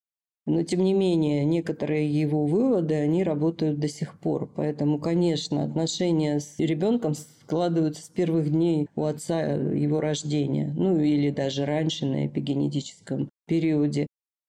Но, 0.47 0.63
тем 0.63 0.85
не 0.85 0.95
менее, 0.95 1.45
некоторые 1.45 2.09
его 2.09 2.47
выводы, 2.47 2.95
они 2.95 3.25
работают 3.25 3.81
до 3.81 3.89
сих 3.89 4.19
пор. 4.19 4.49
Поэтому, 4.55 5.01
конечно, 5.01 5.65
отношения 5.65 6.39
с 6.39 6.55
ребенком 6.59 7.15
складываются 7.15 8.05
с 8.05 8.09
первых 8.09 8.51
дней 8.51 8.89
у 8.95 9.05
отца 9.05 9.41
его 9.43 10.01
рождения. 10.01 10.73
Ну, 10.77 11.01
или 11.01 11.31
даже 11.31 11.67
раньше, 11.67 12.07
на 12.07 12.27
эпигенетическом 12.27 13.29
периоде. 13.47 14.07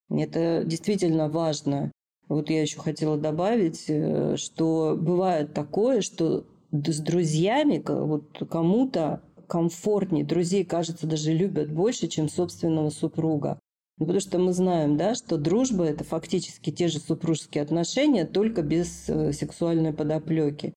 Это 0.10 0.64
действительно 0.64 1.30
важно. 1.30 1.92
Вот 2.30 2.50
я 2.52 2.62
еще 2.62 2.80
хотела 2.80 3.18
добавить, 3.18 3.86
э, 3.88 4.36
что 4.38 4.96
бывает 5.00 5.54
такое, 5.54 6.02
что 6.02 6.46
с 6.72 7.00
друзьями 7.00 7.82
вот 7.88 8.44
кому-то 8.50 9.22
комфортнее. 9.48 10.26
Друзей, 10.26 10.66
кажется, 10.66 11.08
даже 11.08 11.34
любят 11.34 11.72
больше, 11.72 12.08
чем 12.08 12.30
собственного 12.30 12.90
супруга. 12.90 13.60
Ну, 13.98 14.06
потому 14.06 14.20
что 14.20 14.38
мы 14.38 14.54
знаем, 14.54 14.96
да, 14.96 15.16
что 15.16 15.38
дружба– 15.38 15.84
это 15.86 16.04
фактически 16.04 16.72
те 16.72 16.88
же 16.88 17.00
супружеские 17.00 17.64
отношения, 17.64 18.26
только 18.26 18.62
без 18.62 19.10
э, 19.10 19.34
сексуальной 19.34 19.92
подоплеки. 19.92 20.74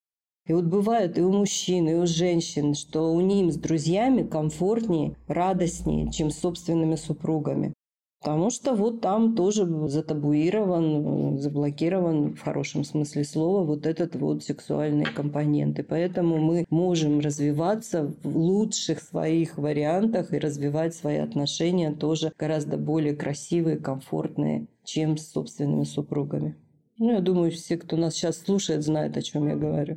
И 0.47 0.55
вот 0.55 0.65
бывает 0.65 1.19
и 1.19 1.21
у 1.21 1.31
мужчин, 1.31 1.89
и 1.89 1.95
у 1.95 2.07
женщин, 2.07 2.75
что 2.75 3.13
у 3.13 3.21
них 3.21 3.53
с 3.53 3.57
друзьями 3.57 4.27
комфортнее, 4.27 5.17
радостнее, 5.29 6.11
чем 6.11 6.31
с 6.31 6.39
собственными 6.39 6.97
супругами. 6.97 7.75
Потому 8.21 8.51
что 8.51 8.75
вот 8.75 9.01
там 9.01 9.35
тоже 9.35 9.65
затабуирован, 9.89 11.39
заблокирован 11.39 12.35
в 12.35 12.41
хорошем 12.43 12.85
смысле 12.85 13.25
слова 13.25 13.65
вот 13.65 13.87
этот 13.87 14.15
вот 14.17 14.45
сексуальный 14.45 15.07
компонент. 15.07 15.79
И 15.79 15.83
поэтому 15.83 16.37
мы 16.37 16.67
можем 16.69 17.21
развиваться 17.21 18.13
в 18.23 18.37
лучших 18.37 19.01
своих 19.01 19.57
вариантах 19.57 20.35
и 20.35 20.39
развивать 20.39 20.95
свои 20.95 21.17
отношения 21.17 21.93
тоже 21.93 22.33
гораздо 22.39 22.77
более 22.77 23.17
красивые, 23.17 23.79
комфортные, 23.79 24.67
чем 24.85 25.17
с 25.17 25.31
собственными 25.31 25.85
супругами. 25.85 26.57
Ну, 26.99 27.13
я 27.13 27.21
думаю, 27.21 27.51
все, 27.51 27.79
кто 27.79 27.97
нас 27.97 28.13
сейчас 28.13 28.37
слушает, 28.37 28.85
знают, 28.85 29.17
о 29.17 29.23
чем 29.23 29.49
я 29.49 29.57
говорю. 29.57 29.97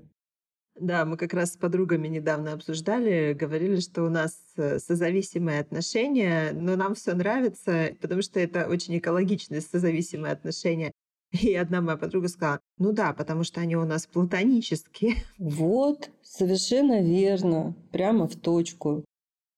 Да, 0.75 1.05
мы 1.05 1.17
как 1.17 1.33
раз 1.33 1.53
с 1.53 1.57
подругами 1.57 2.07
недавно 2.07 2.53
обсуждали, 2.53 3.33
говорили, 3.33 3.79
что 3.79 4.03
у 4.03 4.09
нас 4.09 4.35
э, 4.57 4.79
созависимые 4.79 5.59
отношения, 5.59 6.51
но 6.51 6.75
нам 6.75 6.95
все 6.95 7.13
нравится, 7.13 7.95
потому 8.01 8.23
что 8.23 8.39
это 8.39 8.67
очень 8.67 8.97
экологичные 8.97 9.61
созависимые 9.61 10.33
отношения. 10.33 10.91
И 11.31 11.53
одна 11.53 11.81
моя 11.81 11.97
подруга 11.97 12.27
сказала, 12.27 12.59
ну 12.79 12.91
да, 12.91 13.13
потому 13.13 13.43
что 13.43 13.61
они 13.61 13.75
у 13.75 13.85
нас 13.85 14.07
платонические. 14.07 15.17
Вот, 15.37 16.09
совершенно 16.23 17.01
верно, 17.01 17.75
прямо 17.91 18.27
в 18.27 18.35
точку. 18.35 19.05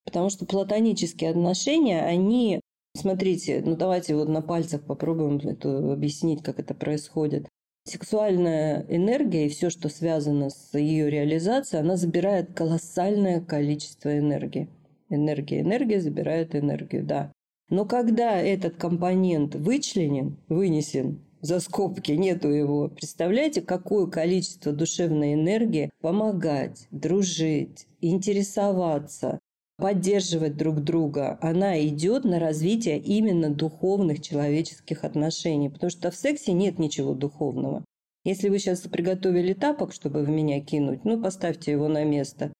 Потому 0.03 0.29
что 0.29 0.45
платонические 0.45 1.29
отношения, 1.31 2.05
они, 2.05 2.59
смотрите, 2.95 3.63
ну 3.65 3.77
давайте 3.77 4.15
вот 4.15 4.27
на 4.27 4.41
пальцах 4.41 4.85
попробуем 4.85 5.37
это 5.37 5.93
объяснить, 5.93 6.43
как 6.43 6.59
это 6.59 6.73
происходит. 6.73 7.47
Сексуальная 7.87 8.83
энергия 8.89 9.45
и 9.45 9.49
все, 9.49 9.69
что 9.69 9.89
связано 9.89 10.49
с 10.49 10.73
ее 10.73 11.07
реализацией, 11.09 11.81
она 11.81 11.97
забирает 11.97 12.51
колоссальное 12.53 13.41
количество 13.41 14.17
энергии. 14.17 14.67
Энергия, 15.09 15.61
энергия 15.61 16.01
забирает 16.01 16.55
энергию, 16.55 17.03
да. 17.03 17.31
Но 17.69 17.85
когда 17.85 18.41
этот 18.41 18.77
компонент 18.77 19.53
вычленен, 19.53 20.35
вынесен 20.49 21.19
за 21.41 21.59
скобки, 21.59 22.11
нету 22.11 22.49
его, 22.49 22.87
представляете, 22.89 23.61
какое 23.61 24.07
количество 24.07 24.71
душевной 24.71 25.35
энергии 25.35 25.91
помогать, 26.01 26.87
дружить, 26.89 27.85
интересоваться, 28.01 29.39
поддерживать 29.77 30.57
друг 30.57 30.81
друга, 30.83 31.37
она 31.41 31.81
идет 31.85 32.23
на 32.23 32.39
развитие 32.39 32.99
именно 32.99 33.49
духовных 33.49 34.21
человеческих 34.21 35.03
отношений, 35.03 35.69
потому 35.69 35.89
что 35.89 36.11
в 36.11 36.15
сексе 36.15 36.53
нет 36.53 36.79
ничего 36.79 37.13
духовного. 37.13 37.83
Если 38.23 38.49
вы 38.49 38.57
сейчас 38.57 38.81
приготовили 38.81 39.53
тапок, 39.53 39.93
чтобы 39.93 40.23
в 40.23 40.29
меня 40.29 40.59
кинуть, 40.59 41.05
ну, 41.05 41.21
поставьте 41.21 41.71
его 41.71 41.87
на 41.87 42.03
место. 42.03 42.51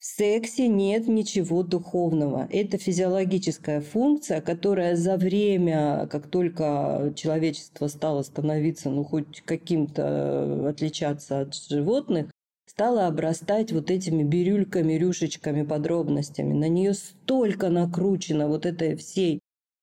В 0.00 0.04
сексе 0.04 0.66
нет 0.66 1.06
ничего 1.06 1.62
духовного. 1.62 2.48
Это 2.50 2.76
физиологическая 2.76 3.80
функция, 3.80 4.40
которая 4.40 4.96
за 4.96 5.16
время, 5.16 6.08
как 6.10 6.26
только 6.26 7.12
человечество 7.14 7.86
стало 7.86 8.22
становиться, 8.22 8.90
ну, 8.90 9.04
хоть 9.04 9.42
каким-то 9.42 10.68
отличаться 10.68 11.42
от 11.42 11.54
животных, 11.54 12.32
стала 12.72 13.06
обрастать 13.06 13.70
вот 13.70 13.90
этими 13.90 14.22
бирюльками, 14.22 14.94
рюшечками, 14.94 15.62
подробностями. 15.62 16.54
На 16.54 16.68
нее 16.70 16.94
столько 16.94 17.68
накручено 17.68 18.48
вот 18.48 18.64
этой 18.64 18.96
всей 18.96 19.40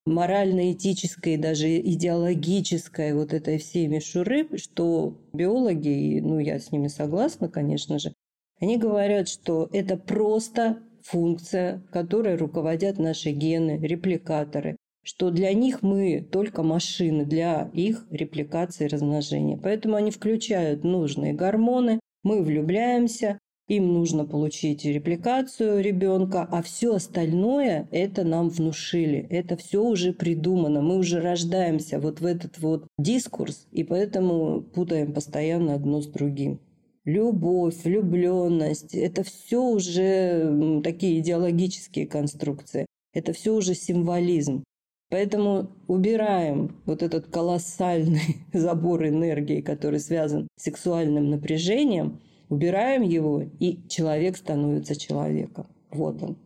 морально-этической, 0.08 1.38
даже 1.38 1.80
идеологической 1.80 3.13
вот 3.13 3.32
этой 3.34 3.60
всей 3.60 3.86
мишуры, 3.86 4.58
что 4.58 5.21
биологи, 5.34 6.19
ну 6.19 6.39
я 6.39 6.60
с 6.60 6.71
ними 6.71 6.88
согласна, 6.88 7.47
конечно 7.47 7.99
же, 7.99 8.12
они 8.60 8.78
говорят, 8.78 9.30
что 9.30 9.69
это 9.71 9.95
просто 9.95 10.80
функция, 11.04 11.84
которой 11.91 12.38
руководят 12.38 12.97
наши 12.97 13.30
гены, 13.30 13.78
репликаторы, 13.80 14.78
что 15.04 15.30
для 15.30 15.54
них 15.54 15.84
мы 15.84 16.21
только 16.21 16.63
машины 16.63 17.23
для 17.23 17.69
их 17.71 18.08
репликации 18.10 18.86
и 18.86 18.89
размножения. 18.89 19.58
Поэтому 19.58 19.95
они 19.95 20.10
включают 20.10 20.84
нужные 20.84 21.34
гормоны, 21.34 21.98
мы 22.23 22.43
влюбляемся, 22.43 23.39
им 23.69 23.93
нужно 23.93 24.25
получить 24.25 24.84
репликацию 24.84 25.84
ребенка, 25.84 26.47
а 26.49 26.63
все 26.63 26.95
остальное 26.95 27.88
это 27.91 28.23
нам 28.23 28.49
внушили. 28.49 29.27
Это 29.29 29.55
все 29.58 29.84
уже 29.84 30.12
придумано. 30.12 30.82
Мы 30.82 30.97
уже 30.97 31.21
рождаемся 31.21 31.99
вот 31.99 32.19
в 32.19 32.25
этот 32.25 32.58
вот 32.58 32.88
дискурс, 32.97 33.67
и 33.71 33.84
поэтому 33.84 34.62
путаем 34.62 35.13
постоянно 35.13 35.75
одно 35.75 36.01
с 36.01 36.08
другим. 36.08 36.60
Любовь, 37.05 37.84
влюбленность– 37.84 38.93
это 38.95 39.23
все 39.23 39.62
уже 39.62 40.82
такие 40.84 41.19
идеологические 41.19 42.08
конструкции. 42.08 42.88
Это 43.13 43.34
все 43.34 43.53
уже 43.53 43.75
символизм. 43.75 44.63
Поэтому 45.10 45.72
убираем 45.88 46.76
вот 46.86 47.02
этот 47.02 47.28
колоссальный 47.28 48.38
забор 48.54 49.08
энергии, 49.08 49.62
который 49.62 50.00
связан 50.00 50.48
с 50.56 50.63
сексуальным 50.63 51.30
напряжением, 51.32 52.22
убираем 52.48 53.02
его, 53.02 53.43
и 53.60 53.88
человек 53.88 54.38
становится 54.38 54.95
человеком. 54.95 55.67
Вот 55.91 56.22
он. 56.22 56.38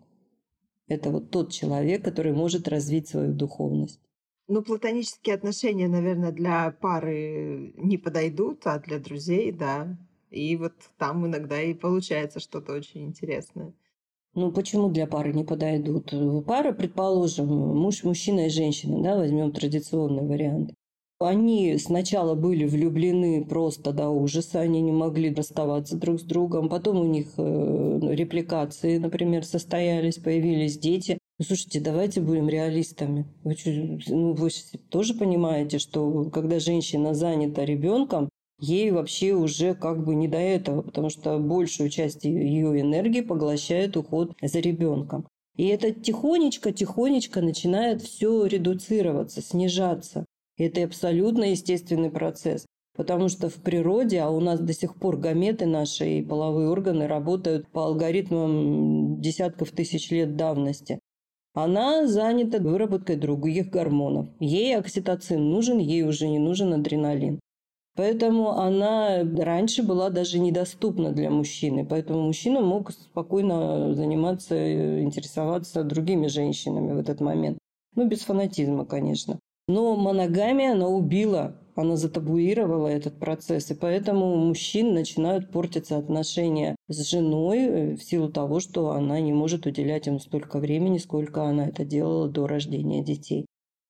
Это 0.88 1.10
вот 1.10 1.30
тот 1.30 1.52
человек, 1.52 2.04
который 2.04 2.34
может 2.34 2.67
развить 2.67 3.10
свою 3.10 3.34
духовность. 3.34 3.99
Ну, 4.47 4.62
платонические 4.62 5.36
отношения, 5.36 5.88
наверное, 5.88 6.32
для 6.32 6.71
пары 6.71 7.73
не 7.78 7.97
подойдут, 7.97 8.65
а 8.65 8.80
для 8.80 8.99
друзей, 8.99 9.52
да. 9.52 9.97
И 10.30 10.56
вот 10.58 10.73
там 10.97 11.26
иногда 11.26 11.62
и 11.62 11.73
получается 11.73 12.39
что-то 12.39 12.73
очень 12.73 13.06
интересное. 13.06 13.73
Ну, 14.35 14.51
почему 14.51 14.89
для 14.89 15.05
пары 15.05 15.31
не 15.33 15.43
подойдут? 15.43 16.11
Пара, 16.47 16.71
предположим, 16.71 17.47
муж, 17.47 18.03
мужчина 18.03 18.47
и 18.47 18.49
женщина, 18.49 19.01
да, 19.01 19.15
возьмем 19.15 19.51
традиционный 19.51 20.25
вариант. 20.25 20.71
Они 21.19 21.77
сначала 21.77 22.33
были 22.35 22.65
влюблены 22.65 23.45
просто 23.45 23.93
до 23.93 24.09
ужаса, 24.09 24.59
они 24.59 24.81
не 24.81 24.91
могли 24.91 25.33
расставаться 25.33 25.97
друг 25.97 26.19
с 26.19 26.23
другом. 26.23 26.67
Потом 26.67 26.99
у 26.99 27.05
них 27.05 27.27
э, 27.37 27.99
репликации, 28.11 28.97
например, 28.97 29.45
состоялись, 29.45 30.17
появились 30.17 30.77
дети. 30.77 31.19
Ну, 31.39 31.45
слушайте, 31.45 31.79
давайте 31.79 32.19
будем 32.19 32.49
реалистами. 32.49 33.25
Вы, 33.43 33.55
ну, 34.07 34.33
вы 34.33 34.49
тоже 34.89 35.13
понимаете, 35.13 35.79
что 35.79 36.25
когда 36.25 36.59
женщина 36.59 37.13
занята 37.13 37.63
ребенком, 37.63 38.29
ей 38.59 38.91
вообще 38.91 39.33
уже 39.33 39.75
как 39.75 40.03
бы 40.03 40.15
не 40.15 40.27
до 40.27 40.37
этого, 40.37 40.81
потому 40.81 41.09
что 41.09 41.37
большую 41.39 41.89
часть 41.89 42.25
ее 42.25 42.79
энергии 42.79 43.21
поглощает 43.21 43.97
уход 43.97 44.33
за 44.41 44.59
ребенком. 44.59 45.27
И 45.55 45.67
это 45.67 45.91
тихонечко-тихонечко 45.91 47.41
начинает 47.41 48.01
все 48.01 48.45
редуцироваться, 48.45 49.41
снижаться. 49.41 50.25
Это 50.57 50.83
абсолютно 50.83 51.51
естественный 51.51 52.09
процесс. 52.09 52.65
Потому 52.95 53.27
что 53.27 53.49
в 53.49 53.55
природе, 53.55 54.19
а 54.19 54.29
у 54.29 54.39
нас 54.39 54.59
до 54.59 54.71
сих 54.71 54.95
пор 54.95 55.17
гаметы 55.17 55.65
наши 55.65 56.19
и 56.19 56.23
половые 56.23 56.69
органы 56.69 57.07
работают 57.07 57.67
по 57.69 57.85
алгоритмам 57.85 59.19
десятков 59.19 59.71
тысяч 59.71 60.11
лет 60.11 60.35
давности. 60.35 60.99
Она 61.55 62.07
занята 62.07 62.59
выработкой 62.59 63.15
других 63.15 63.69
гормонов. 63.69 64.27
Ей 64.39 64.77
окситоцин 64.77 65.49
нужен, 65.49 65.79
ей 65.79 66.03
уже 66.03 66.27
не 66.27 66.39
нужен 66.39 66.73
адреналин. 66.73 67.39
Поэтому 67.95 68.58
она 68.58 69.23
раньше 69.38 69.84
была 69.84 70.10
даже 70.10 70.39
недоступна 70.39 71.12
для 71.12 71.29
мужчины. 71.29 71.86
Поэтому 71.86 72.21
мужчина 72.21 72.62
мог 72.62 72.91
спокойно 72.91 73.93
заниматься, 73.93 75.03
интересоваться 75.03 75.84
другими 75.84 76.27
женщинами 76.27 76.93
в 76.93 76.97
этот 76.97 77.21
момент. 77.21 77.60
Ну, 77.95 78.08
без 78.08 78.21
фанатизма, 78.21 78.86
конечно. 78.86 79.39
Но 79.67 79.95
моногамия, 79.95 80.73
она 80.73 80.88
убила, 80.88 81.56
она 81.75 81.95
затабуировала 81.95 82.88
этот 82.88 83.19
процесс. 83.19 83.69
И 83.69 83.75
поэтому 83.75 84.34
у 84.34 84.38
мужчин 84.38 84.93
начинают 84.93 85.51
портиться 85.51 85.97
отношения 85.97 86.75
с 86.88 87.08
женой 87.08 87.60
э, 87.60 87.95
в 87.95 88.03
силу 88.03 88.29
того, 88.29 88.60
что 88.60 88.91
она 88.91 89.19
не 89.19 89.34
может 89.34 89.65
уделять 89.67 90.08
ему 90.08 90.19
столько 90.19 90.60
времени, 90.60 90.97
сколько 90.97 91.43
она 91.43 91.67
это 91.67 91.86
делала 91.86 92.27
до 92.27 92.47
рождения 92.47 93.03
детей. 93.03 93.45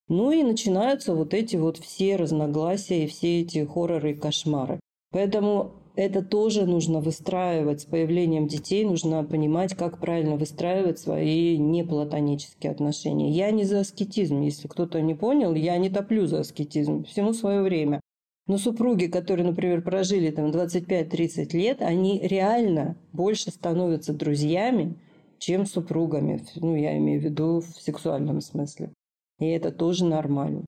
Ну 0.10 0.32
и 0.32 0.44
начинаются 0.44 1.16
вот 1.16 1.34
эти 1.34 1.56
вот 1.56 1.78
все 1.78 2.18
разногласия 2.18 3.06
и 3.06 3.08
все 3.08 3.42
эти 3.42 3.66
хорроры 3.66 4.12
и 4.12 4.16
кошмары. 4.16 4.80
Поэтому 5.12 5.72
это 5.96 6.24
тоже 6.24 6.66
нужно 6.66 7.00
выстраивать 7.00 7.82
с 7.82 7.86
появлением 7.86 8.48
детей, 8.48 8.84
нужно 8.84 9.24
понимать, 9.24 9.76
как 9.76 10.00
правильно 10.00 10.36
выстраивать 10.36 11.00
свои 11.00 11.58
неплатонические 11.58 12.72
отношения. 12.72 13.30
Я 13.30 13.52
не 13.52 13.63
за 13.63 13.82
аскетизм, 13.82 14.42
если 14.42 14.68
кто-то 14.68 15.00
не 15.02 15.13
понял, 15.13 15.54
я 15.54 15.78
не 15.78 15.89
топлю 15.89 16.26
за 16.26 16.39
аскетизм, 16.39 17.04
всему 17.06 17.34
свое 17.34 17.62
время. 17.62 18.02
Но 18.48 18.58
супруги, 18.58 19.06
которые, 19.06 19.46
например, 19.46 19.84
прожили 19.84 20.32
там 20.32 20.50
25-30 20.50 21.56
лет, 21.56 21.82
они 21.82 22.20
реально 22.20 22.98
больше 23.13 23.52
становятся 23.52 24.13
друзьями, 24.13 25.00
чем 25.38 25.66
супругами. 25.66 26.44
Ну, 26.56 26.76
я 26.76 26.98
имею 26.98 27.22
в 27.22 27.24
виду 27.24 27.62
в 27.62 27.82
сексуальном 27.82 28.42
смысле. 28.42 28.92
И 29.39 29.48
это 29.48 29.72
тоже 29.72 30.06
нормально. 30.06 30.65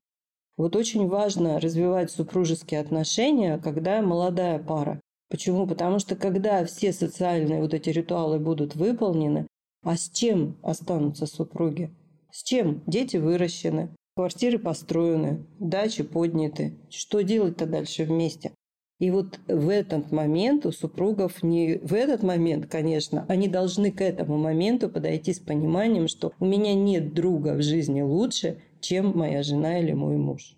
Вот 0.56 0.74
очень 0.74 1.06
важно 1.06 1.60
развивать 1.60 2.10
супружеские 2.10 2.80
отношения, 2.80 3.58
когда 3.58 4.00
молодая 4.00 4.58
пара. 4.58 5.00
Почему? 5.28 5.66
Потому 5.66 5.98
что 5.98 6.16
когда 6.16 6.64
все 6.64 6.92
социальные 6.92 7.60
вот 7.60 7.74
эти 7.74 7.90
ритуалы 7.90 8.38
будут 8.38 8.74
выполнены, 8.74 9.46
а 9.82 9.96
с 9.96 10.08
чем 10.08 10.56
останутся 10.62 11.26
супруги? 11.26 11.94
С 12.30 12.42
чем? 12.42 12.82
Дети 12.86 13.16
выращены, 13.16 13.94
квартиры 14.14 14.58
построены, 14.58 15.46
дачи 15.58 16.02
подняты. 16.02 16.78
Что 16.90 17.22
делать-то 17.22 17.66
дальше 17.66 18.04
вместе? 18.04 18.52
И 18.98 19.10
вот 19.10 19.38
в 19.46 19.68
этот 19.68 20.10
момент 20.10 20.64
у 20.64 20.72
супругов 20.72 21.42
не 21.42 21.78
в 21.82 21.92
этот 21.92 22.22
момент, 22.22 22.66
конечно, 22.66 23.26
они 23.28 23.46
должны 23.46 23.92
к 23.92 24.00
этому 24.00 24.38
моменту 24.38 24.88
подойти 24.88 25.34
с 25.34 25.38
пониманием, 25.38 26.08
что 26.08 26.32
у 26.40 26.46
меня 26.46 26.74
нет 26.74 27.12
друга 27.12 27.54
в 27.54 27.62
жизни 27.62 28.00
лучше, 28.00 28.58
чем 28.80 29.12
моя 29.14 29.42
жена 29.42 29.80
или 29.80 29.92
мой 29.92 30.16
муж. 30.16 30.56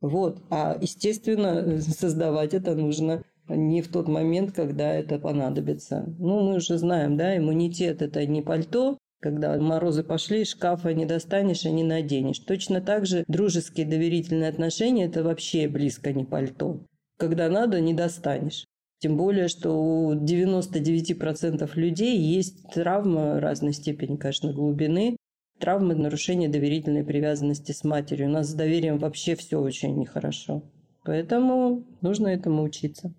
Вот. 0.00 0.42
А, 0.50 0.76
естественно, 0.80 1.80
создавать 1.80 2.54
это 2.54 2.74
нужно 2.74 3.22
не 3.48 3.82
в 3.82 3.88
тот 3.88 4.08
момент, 4.08 4.52
когда 4.52 4.92
это 4.92 5.18
понадобится. 5.18 6.12
Ну, 6.18 6.40
мы 6.40 6.56
уже 6.56 6.78
знаем, 6.78 7.16
да, 7.16 7.36
иммунитет– 7.36 8.02
это 8.02 8.26
не 8.26 8.42
пальто, 8.42 8.98
когда 9.20 9.56
морозы 9.58 10.02
пошли, 10.02 10.44
шкафа 10.44 10.94
не 10.94 11.04
достанешь 11.04 11.64
и 11.64 11.70
не 11.70 11.84
наденешь. 11.84 12.38
Точно 12.38 12.80
так 12.80 13.06
же 13.06 13.24
дружеские 13.28 13.86
доверительные 13.86 14.48
отношения– 14.48 15.04
это 15.06 15.22
вообще 15.22 15.68
близко 15.68 16.12
не 16.12 16.24
пальто. 16.24 16.80
Когда 17.20 17.50
надо, 17.50 17.82
не 17.82 17.92
достанешь. 17.92 18.64
Тем 18.98 19.18
более, 19.18 19.48
что 19.48 19.72
у 19.72 20.14
99% 20.14 21.70
людей 21.74 22.18
есть 22.18 22.64
травма 22.72 23.38
разной 23.38 23.74
степени, 23.74 24.16
конечно, 24.16 24.54
глубины, 24.54 25.18
травмы 25.58 25.94
нарушения 25.94 26.48
доверительной 26.48 27.04
привязанности 27.04 27.72
с 27.72 27.84
матерью. 27.84 28.28
У 28.28 28.30
нас 28.30 28.48
с 28.48 28.54
доверием 28.54 28.96
вообще 28.96 29.36
все 29.36 29.60
очень 29.60 29.98
нехорошо. 29.98 30.62
Поэтому 31.04 31.84
нужно 32.00 32.28
этому 32.28 32.62
учиться. 32.62 33.12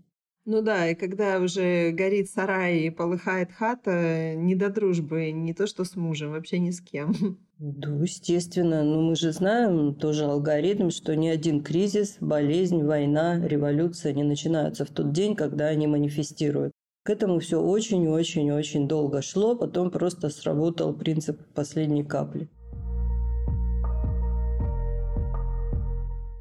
Ну 0.46 0.64
да, 0.64 0.90
и 0.90 0.96
когда 0.96 1.40
уже 1.40 1.92
горит 1.92 2.28
сарай 2.28 2.80
и 2.80 2.90
полыхает 2.90 3.52
хата, 3.52 4.34
не 4.36 4.56
до 4.56 4.70
дружбы, 4.70 5.32
не 5.32 5.54
то 5.54 5.68
что 5.68 5.84
с 5.84 5.96
мужем, 5.96 6.32
вообще 6.32 6.60
ни 6.60 6.72
с 6.72 6.82
кем. 6.82 7.14
Да, 7.64 7.90
естественно. 7.90 8.84
Но 8.84 9.04
мы 9.04 9.16
же 9.16 9.32
знаем 9.32 9.94
тоже 9.94 10.26
алгоритм, 10.26 10.90
что 10.90 11.16
ни 11.16 11.28
один 11.28 11.62
кризис, 11.62 12.18
болезнь, 12.20 12.82
война, 12.82 13.40
революция 13.40 14.14
не 14.14 14.24
начинаются 14.24 14.84
в 14.84 14.90
тот 14.90 15.12
день, 15.12 15.36
когда 15.36 15.68
они 15.68 15.86
манифестируют. 15.86 16.72
К 17.04 17.12
этому 17.12 17.38
все 17.40 17.62
очень-очень-очень 17.62 18.88
долго 18.88 19.22
шло, 19.22 19.56
потом 19.56 19.92
просто 19.92 20.30
сработал 20.30 20.96
принцип 20.96 21.40
последней 21.54 22.04
капли. 22.04 22.50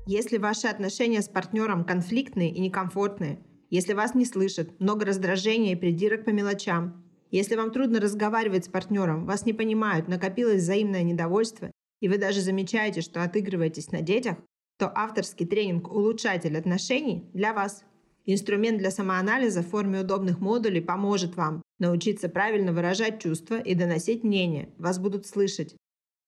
Если 0.07 0.39
ваши 0.39 0.69
отношения 0.69 1.21
с 1.21 1.29
партнером 1.29 1.85
конфликтные 1.85 2.51
и 2.51 2.61
некомфортные, 2.61 3.41
если 3.71 3.93
вас 3.93 4.15
не 4.15 4.27
слышат, 4.27 4.79
много 4.81 5.07
раздражения 5.07 5.73
и 5.73 5.77
придирок 5.77 6.25
по 6.25 6.31
мелочам, 6.31 7.05
если 7.31 7.55
вам 7.55 7.71
трудно 7.71 8.01
разговаривать 8.01 8.65
с 8.65 8.69
партнером, 8.69 9.25
вас 9.25 9.47
не 9.47 9.53
понимают, 9.53 10.09
накопилось 10.09 10.63
взаимное 10.63 11.05
недовольство, 11.05 11.71
и 12.01 12.09
вы 12.09 12.19
даже 12.19 12.41
замечаете, 12.41 13.01
что 13.01 13.23
отыгрываетесь 13.23 13.93
на 13.93 14.01
детях, 14.01 14.37
то 14.79 14.91
авторский 14.93 15.47
тренинг 15.47 15.93
«Улучшатель 15.93 16.57
отношений» 16.57 17.31
для 17.33 17.53
вас. 17.53 17.85
Инструмент 18.27 18.79
для 18.79 18.91
самоанализа 18.91 19.63
в 19.63 19.69
форме 19.69 20.01
удобных 20.01 20.41
модулей 20.41 20.81
поможет 20.81 21.37
вам 21.37 21.63
научиться 21.79 22.29
правильно 22.29 22.73
выражать 22.73 23.23
чувства 23.23 23.61
и 23.61 23.75
доносить 23.75 24.25
мнение. 24.25 24.71
Вас 24.79 24.99
будут 24.99 25.27
слышать. 25.27 25.77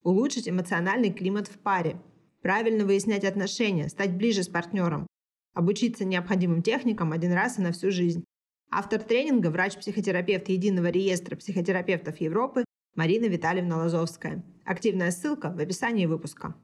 Улучшить 0.03 0.49
эмоциональный 0.49 1.13
климат 1.13 1.49
в 1.49 1.59
паре. 1.59 2.01
Правильно 2.43 2.85
выяснять 2.85 3.25
отношения, 3.25 3.89
стать 3.89 4.17
ближе 4.17 4.43
с 4.43 4.49
партнером. 4.49 5.07
Обучиться 5.55 6.07
необходимым 6.07 6.63
техникам 6.63 7.13
один 7.13 7.33
раз 7.33 7.59
и 7.59 7.63
на 7.63 7.73
всю 7.73 7.91
жизнь. 7.91 8.25
Автор 8.71 9.03
тренинга– 9.03 9.49
врач-психотерапевт 9.51 10.49
Единого 10.49 10.87
реестра 10.87 11.37
психотерапевтов 11.37 12.19
Европы 12.23 12.65
Марина 12.95 13.27
Витальевна 13.27 13.77
Лазовская. 13.77 14.43
Активная 14.65 15.11
ссылка 15.11 15.51
в 15.51 15.59
описании 15.59 16.07
выпуска. 16.07 16.55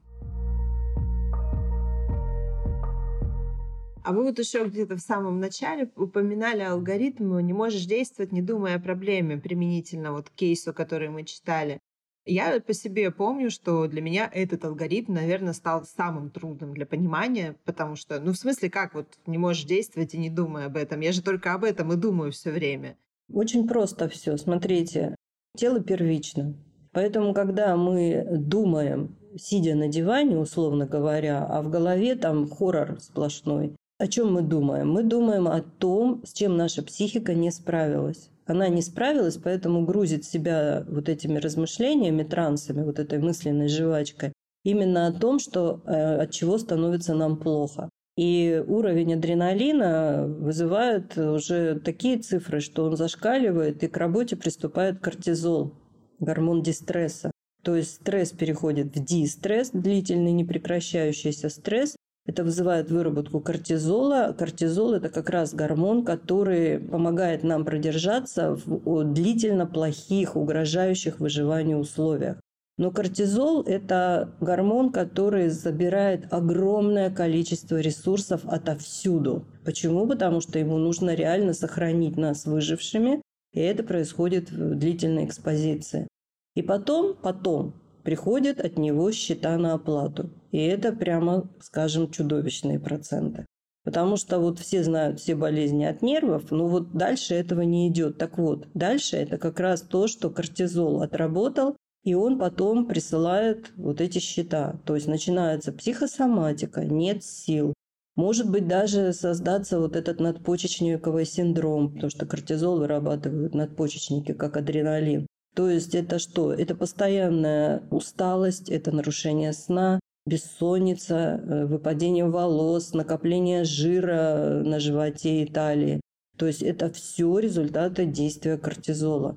А 4.03 4.11
вы 4.11 4.23
вот 4.23 4.39
еще 4.39 4.65
где-то 4.65 4.95
в 4.95 5.01
самом 5.01 5.39
начале 5.39 5.91
упоминали 5.95 6.61
алгоритм 6.61 7.37
«не 7.39 7.53
можешь 7.53 7.85
действовать, 7.85 8.31
не 8.31 8.41
думая 8.41 8.77
о 8.77 8.79
проблеме» 8.79 9.37
применительно 9.37 10.13
вот 10.13 10.29
к 10.29 10.33
кейсу, 10.33 10.73
который 10.73 11.09
мы 11.09 11.25
читали. 11.25 11.79
Я 12.25 12.59
по 12.59 12.73
себе 12.73 13.11
помню, 13.11 13.49
что 13.49 13.87
для 13.87 14.01
меня 14.01 14.29
этот 14.31 14.63
алгоритм, 14.65 15.13
наверное, 15.13 15.53
стал 15.53 15.85
самым 15.85 16.29
трудным 16.29 16.73
для 16.73 16.85
понимания, 16.85 17.55
потому 17.65 17.95
что, 17.95 18.19
ну, 18.19 18.33
в 18.33 18.37
смысле, 18.37 18.69
как 18.69 18.93
вот 18.93 19.07
не 19.25 19.37
можешь 19.37 19.63
действовать 19.63 20.13
и 20.13 20.17
не 20.17 20.29
думая 20.29 20.67
об 20.67 20.77
этом? 20.77 20.99
Я 20.99 21.11
же 21.11 21.23
только 21.23 21.53
об 21.53 21.63
этом 21.63 21.91
и 21.91 21.95
думаю 21.97 22.31
все 22.31 22.51
время. 22.51 22.97
Очень 23.31 23.67
просто 23.67 24.09
все. 24.09 24.37
Смотрите, 24.37 25.15
тело 25.57 25.79
первично. 25.79 26.55
Поэтому, 26.91 27.33
когда 27.33 27.75
мы 27.77 28.25
думаем, 28.31 29.15
сидя 29.37 29.75
на 29.75 29.87
диване, 29.87 30.37
условно 30.37 30.87
говоря, 30.87 31.45
а 31.45 31.61
в 31.61 31.69
голове 31.69 32.15
там 32.15 32.49
хоррор 32.49 32.99
сплошной, 32.99 33.75
о 33.97 34.07
чем 34.07 34.33
мы 34.33 34.41
думаем? 34.41 34.89
Мы 34.91 35.03
думаем 35.03 35.47
о 35.47 35.61
том, 35.61 36.23
с 36.25 36.33
чем 36.33 36.57
наша 36.57 36.81
психика 36.83 37.33
не 37.33 37.51
справилась 37.51 38.29
она 38.49 38.67
не 38.69 38.81
справилась, 38.81 39.37
поэтому 39.37 39.85
грузит 39.85 40.25
себя 40.25 40.85
вот 40.87 41.09
этими 41.09 41.37
размышлениями, 41.37 42.23
трансами, 42.23 42.83
вот 42.83 42.99
этой 42.99 43.19
мысленной 43.19 43.67
жвачкой, 43.67 44.33
именно 44.63 45.07
о 45.07 45.13
том, 45.13 45.39
что, 45.39 45.81
э, 45.85 46.21
от 46.21 46.31
чего 46.31 46.57
становится 46.57 47.13
нам 47.13 47.37
плохо. 47.37 47.89
И 48.17 48.61
уровень 48.67 49.13
адреналина 49.13 50.25
вызывает 50.27 51.17
уже 51.17 51.79
такие 51.79 52.17
цифры, 52.17 52.59
что 52.59 52.83
он 52.83 52.97
зашкаливает, 52.97 53.81
и 53.83 53.87
к 53.87 53.95
работе 53.95 54.35
приступает 54.35 54.99
кортизол, 54.99 55.73
гормон 56.19 56.61
дистресса. 56.61 57.31
То 57.63 57.75
есть 57.75 57.95
стресс 57.95 58.31
переходит 58.31 58.95
в 58.95 59.03
дистресс, 59.03 59.69
длительный 59.71 60.33
непрекращающийся 60.33 61.49
стресс, 61.49 61.95
это 62.29 62.43
вызывает 62.43 62.91
выработку 62.91 63.39
кортизола. 63.39 64.35
Кортизол– 64.37 64.93
это 64.93 65.09
как 65.09 65.31
раз 65.31 65.51
гормон, 65.55 66.05
который 66.05 66.79
помогает 66.79 67.43
нам 67.43 67.65
продержаться 67.65 68.55
в 68.65 69.03
длительно 69.03 69.65
плохих, 69.65 70.35
угрожающих 70.35 71.19
выживанию 71.19 71.79
условиях. 71.79 72.39
Но 72.77 72.91
кортизол– 72.91 73.63
это 73.65 74.35
гормон, 74.41 74.91
который 74.91 75.49
забирает 75.49 76.31
огромное 76.31 77.09
количество 77.09 77.77
ресурсов 77.77 78.41
отовсюду. 78.45 79.47
Почему? 79.65 80.05
Потому 80.07 80.39
что 80.39 80.59
ему 80.59 80.77
нужно 80.77 81.15
реально 81.15 81.53
сохранить 81.53 82.15
нас 82.15 82.45
выжившими, 82.45 83.23
и 83.53 83.59
это 83.59 83.81
происходит 83.81 84.51
в 84.51 84.75
длительной 84.75 85.25
экспозиции. 85.25 86.07
И 86.55 86.61
потом, 86.61 87.15
потом 87.15 87.73
приходят 88.09 88.59
от 88.59 88.79
него 88.79 89.11
счета 89.11 89.55
на 89.59 89.73
оплату. 89.73 90.31
И 90.49 90.57
это 90.57 90.91
прямо, 90.91 91.47
скажем, 91.61 92.09
чудовищные 92.09 92.79
проценты. 92.79 93.45
Потому 93.83 94.17
что 94.17 94.39
вот 94.39 94.57
все 94.57 94.83
знают 94.83 95.19
все 95.19 95.35
болезни 95.35 95.83
от 95.83 96.01
нервов, 96.01 96.49
но 96.49 96.67
вот 96.67 96.91
дальше 96.93 97.35
этого 97.35 97.61
не 97.61 97.87
идет. 97.87 98.17
Так 98.17 98.39
вот, 98.39 98.67
дальше 98.73 99.17
это 99.17 99.37
как 99.37 99.59
раз 99.59 99.81
то, 99.83 100.07
что 100.07 100.31
кортизол 100.31 101.03
отработал, 101.03 101.75
и 102.03 102.15
он 102.15 102.39
потом 102.39 102.87
присылает 102.87 103.71
вот 103.77 104.01
эти 104.01 104.17
счета. 104.17 104.79
То 104.87 104.95
есть 104.95 105.05
начинается 105.05 105.71
психосоматика, 105.71 106.85
нет 106.85 107.23
сил. 107.23 107.75
Может 108.15 108.49
быть, 108.49 108.67
даже 108.67 109.13
создаться 109.13 109.79
вот 109.79 109.95
этот 109.95 110.19
надпочечниковый 110.19 111.27
синдром, 111.27 111.93
потому 111.93 112.09
что 112.09 112.25
кортизол 112.25 112.79
вырабатывают 112.79 113.53
надпочечники, 113.53 114.31
как 114.33 114.57
адреналин. 114.57 115.27
То 115.55 115.69
есть 115.69 115.95
это 115.95 116.19
что? 116.19 116.53
Это 116.53 116.75
постоянная 116.75 117.83
усталость, 117.89 118.69
это 118.69 118.91
нарушение 118.91 119.53
сна, 119.53 119.99
бессонница, 120.25 121.41
э, 121.43 121.65
выпадение 121.65 122.25
волос, 122.25 122.93
накопление 122.93 123.63
жира 123.63 124.61
на 124.63 124.79
животе 124.79 125.43
и 125.43 125.45
талии. 125.45 126.01
То 126.37 126.47
есть 126.47 126.61
это 126.61 126.89
все 126.89 127.39
результаты 127.39 128.05
действия 128.05 128.57
кортизола. 128.57 129.35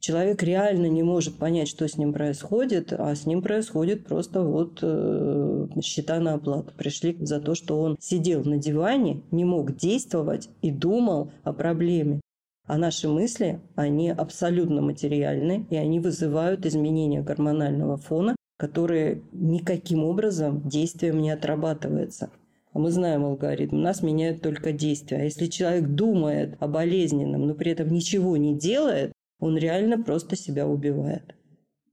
Человек 0.00 0.42
реально 0.42 0.86
не 0.86 1.02
может 1.02 1.38
понять, 1.38 1.68
что 1.68 1.88
с 1.88 1.96
ним 1.96 2.12
происходит, 2.12 2.92
а 2.92 3.14
с 3.14 3.26
ним 3.26 3.42
происходит 3.42 4.06
просто 4.06 4.42
вот 4.42 4.78
э, 4.82 5.66
счета 5.82 6.20
на 6.20 6.34
оплату. 6.34 6.72
Пришли 6.76 7.16
за 7.20 7.40
то, 7.40 7.54
что 7.54 7.80
он 7.80 7.96
сидел 8.00 8.44
на 8.44 8.58
диване, 8.58 9.22
не 9.30 9.44
мог 9.44 9.76
действовать 9.76 10.48
и 10.62 10.70
думал 10.70 11.32
о 11.42 11.52
проблеме. 11.52 12.20
А 12.68 12.76
наши 12.76 13.08
мысли, 13.08 13.60
они 13.76 14.10
абсолютно 14.10 14.82
материальны, 14.82 15.66
и 15.70 15.76
они 15.76 16.00
вызывают 16.00 16.66
изменения 16.66 17.22
гормонального 17.22 17.96
фона, 17.96 18.36
которые 18.58 19.22
никаким 19.32 20.04
образом 20.04 20.68
действием 20.68 21.22
не 21.22 21.30
отрабатываются. 21.30 22.30
А 22.74 22.78
мы 22.78 22.90
знаем 22.90 23.24
алгоритм, 23.24 23.80
нас 23.80 24.02
меняют 24.02 24.42
только 24.42 24.72
действия. 24.72 25.16
А 25.16 25.24
если 25.24 25.46
человек 25.46 25.88
думает 25.88 26.58
о 26.60 26.68
болезненном, 26.68 27.46
но 27.46 27.54
при 27.54 27.72
этом 27.72 27.88
ничего 27.88 28.36
не 28.36 28.54
делает, 28.54 29.12
Он 29.40 29.56
реально 29.56 30.02
просто 30.02 30.36
себя 30.36 30.68
убивает. 30.68 31.34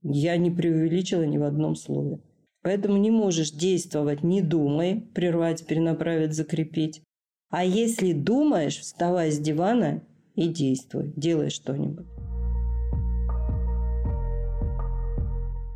Я 0.02 0.36
не 0.36 0.50
преувеличила 0.50 1.22
ни 1.22 1.38
в 1.38 1.44
одном 1.44 1.74
слове. 1.74 2.20
Поэтому 2.62 2.98
не 2.98 3.10
можешь 3.10 3.50
действовать, 3.50 4.22
не 4.22 4.42
думай, 4.42 5.08
прервать, 5.14 5.66
перенаправить, 5.66 6.34
закрепить. 6.34 7.00
А 7.48 7.64
если 7.64 8.12
думаешь, 8.12 8.78
вставай 8.78 9.30
с 9.30 9.38
дивана 9.38 10.02
и 10.36 10.48
действуй, 10.48 11.12
делай 11.16 11.50
что-нибудь. 11.50 12.06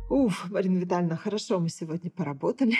Уф, 0.09 0.49
Марина 0.51 0.77
Витальевна, 0.77 1.15
хорошо 1.15 1.59
мы 1.59 1.69
сегодня 1.69 2.11
поработали. 2.11 2.75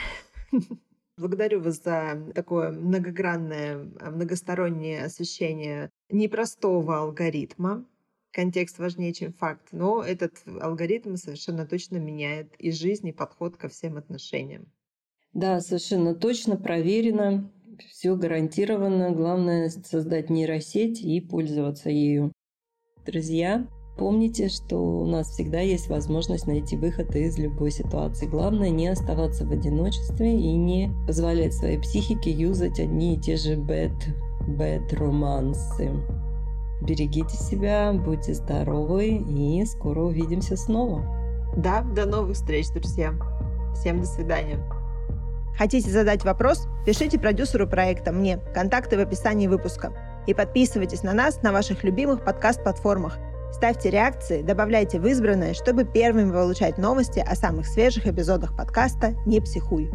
Благодарю 1.17 1.61
вас 1.61 1.81
за 1.83 2.31
такое 2.35 2.71
многогранное, 2.71 3.89
многостороннее 3.99 5.05
освещение 5.05 5.89
непростого 6.09 6.99
алгоритма. 6.99 7.85
Контекст 8.31 8.79
важнее, 8.79 9.13
чем 9.13 9.33
факт. 9.33 9.69
Но 9.71 10.03
этот 10.03 10.41
алгоритм 10.61 11.15
совершенно 11.15 11.65
точно 11.65 11.97
меняет 11.97 12.53
и 12.57 12.71
жизнь, 12.71 13.07
и 13.07 13.11
подход 13.11 13.57
ко 13.57 13.69
всем 13.69 13.97
отношениям. 13.97 14.71
Да, 15.33 15.61
совершенно 15.61 16.13
точно, 16.13 16.57
проверено, 16.57 17.49
все 17.89 18.15
гарантированно. 18.15 19.11
Главное 19.11 19.69
создать 19.69 20.29
нейросеть 20.29 21.01
и 21.01 21.19
пользоваться 21.21 21.89
ею. 21.89 22.31
Друзья, 23.05 23.67
Помните, 23.97 24.49
что 24.49 24.77
у 24.77 25.05
нас 25.05 25.29
всегда 25.29 25.59
есть 25.59 25.87
возможность 25.89 26.47
найти 26.47 26.75
выход 26.75 27.15
из 27.15 27.37
любой 27.37 27.71
ситуации. 27.71 28.25
Главное 28.25 28.69
не 28.69 28.87
оставаться 28.87 29.45
в 29.45 29.51
одиночестве 29.51 30.33
и 30.39 30.53
не 30.53 30.91
позволять 31.05 31.53
своей 31.53 31.77
психике 31.77 32.31
юзать 32.31 32.79
одни 32.79 33.15
и 33.15 33.19
те 33.19 33.35
же 33.35 33.55
bad, 33.57 33.93
bad 34.47 34.95
романсы. 34.95 35.91
Берегите 36.81 37.37
себя, 37.37 37.93
будьте 37.93 38.33
здоровы 38.33 39.17
и 39.17 39.63
скоро 39.65 40.01
увидимся 40.01 40.55
снова. 40.55 41.03
Да, 41.55 41.83
до 41.83 42.05
новых 42.05 42.35
встреч, 42.35 42.69
друзья. 42.73 43.13
Всем 43.75 43.99
до 43.99 44.07
свидания. 44.07 44.80
Хотите 45.57 45.89
задать 45.89 46.23
вопрос? 46.23 46.67
Пишите 46.85 47.19
продюсеру 47.19 47.67
проекта 47.67 48.11
мне. 48.11 48.39
Контакты 48.53 48.97
в 48.97 49.01
описании 49.01 49.47
выпуска. 49.47 49.91
И 50.27 50.33
подписывайтесь 50.33 51.03
на 51.03 51.13
нас 51.13 51.41
на 51.41 51.51
ваших 51.51 51.83
любимых 51.83 52.23
подкаст-платформах– 52.23 53.17
Ставьте 53.51 53.89
реакции, 53.89 54.41
добавляйте 54.41 54.99
в 54.99 55.05
избранное, 55.05 55.53
чтобы 55.53 55.83
первыми 55.83 56.31
получать 56.31 56.77
новости 56.77 57.19
о 57.19 57.35
самых 57.35 57.67
свежих 57.67 58.07
эпизодах 58.07 58.55
подкаста 58.55 59.13
«Не 59.25 59.41
психуй». 59.41 59.91